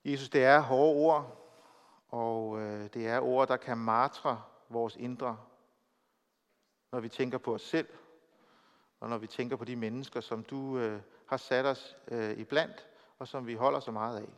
Jesus, 0.05 0.29
det 0.29 0.45
er 0.45 0.61
hårde 0.61 0.97
ord, 0.97 1.51
og 2.09 2.61
øh, 2.61 2.91
det 2.95 3.09
er 3.09 3.21
ord, 3.21 3.49
der 3.49 3.57
kan 3.57 3.79
martre 3.79 4.43
vores 4.69 4.97
indre, 4.97 5.39
når 6.93 7.01
vi 7.01 7.09
tænker 7.09 7.39
på 7.39 7.55
os 7.55 7.63
selv, 7.63 7.89
og 9.01 9.09
når 9.09 9.19
vi 9.19 9.27
tænker 9.27 9.57
på 9.57 9.65
de 9.65 9.77
mennesker, 9.77 10.21
som 10.21 10.45
du 10.45 10.79
øh, 10.79 11.03
har 11.27 11.37
sat 11.37 11.67
os 11.67 11.97
øh, 12.09 12.39
iblandt, 12.39 12.89
og 13.19 13.29
som 13.29 13.47
vi 13.47 13.55
holder 13.55 13.81
så 13.81 13.91
meget 13.91 14.21
af. 14.21 14.29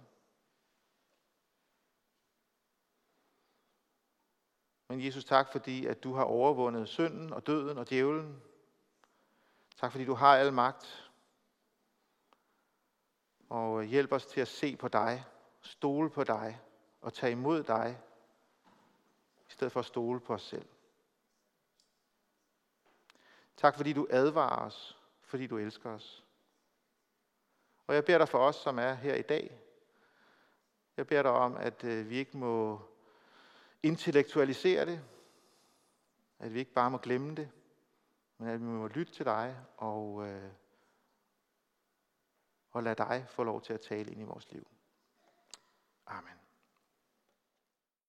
Men 4.88 5.04
Jesus, 5.04 5.24
tak 5.24 5.52
fordi, 5.52 5.86
at 5.86 6.04
du 6.04 6.14
har 6.14 6.24
overvundet 6.24 6.88
synden 6.88 7.32
og 7.32 7.46
døden 7.46 7.78
og 7.78 7.90
djævlen. 7.90 8.42
Tak 9.76 9.92
fordi 9.92 10.04
du 10.04 10.14
har 10.14 10.36
al 10.36 10.52
magt. 10.52 11.10
Og 13.48 13.82
øh, 13.82 13.88
hjælp 13.88 14.12
os 14.12 14.26
til 14.26 14.40
at 14.40 14.48
se 14.48 14.76
på 14.76 14.88
dig, 14.88 15.24
stole 15.60 16.10
på 16.10 16.24
dig 16.24 16.60
og 17.00 17.12
tage 17.12 17.32
imod 17.32 17.62
dig, 17.62 18.00
i 19.48 19.52
stedet 19.52 19.72
for 19.72 19.80
at 19.80 19.86
stole 19.86 20.20
på 20.20 20.34
os 20.34 20.42
selv. 20.42 20.68
Tak 23.56 23.76
fordi 23.76 23.92
du 23.92 24.06
advarer 24.10 24.66
os, 24.66 24.98
fordi 25.22 25.46
du 25.46 25.58
elsker 25.58 25.90
os. 25.90 26.24
Og 27.86 27.94
jeg 27.94 28.04
beder 28.04 28.18
dig 28.18 28.28
for 28.28 28.38
os, 28.38 28.56
som 28.56 28.78
er 28.78 28.94
her 28.94 29.14
i 29.14 29.22
dag. 29.22 29.60
Jeg 30.96 31.06
beder 31.06 31.22
dig 31.22 31.30
om, 31.30 31.56
at 31.56 31.84
øh, 31.84 32.10
vi 32.10 32.16
ikke 32.16 32.36
må 32.36 32.82
intellektualisere 33.82 34.86
det, 34.86 35.04
at 36.38 36.54
vi 36.54 36.58
ikke 36.58 36.72
bare 36.72 36.90
må 36.90 36.98
glemme 36.98 37.34
det, 37.34 37.50
men 38.38 38.48
at 38.48 38.60
vi 38.60 38.64
må 38.64 38.86
lytte 38.86 39.12
til 39.12 39.24
dig 39.24 39.56
og, 39.76 40.28
øh, 40.28 40.50
og 42.70 42.82
lade 42.82 42.94
dig 42.94 43.26
få 43.28 43.44
lov 43.44 43.62
til 43.62 43.72
at 43.72 43.80
tale 43.80 44.12
ind 44.12 44.20
i 44.20 44.24
vores 44.24 44.52
liv. 44.52 44.66
Amen. 46.06 46.43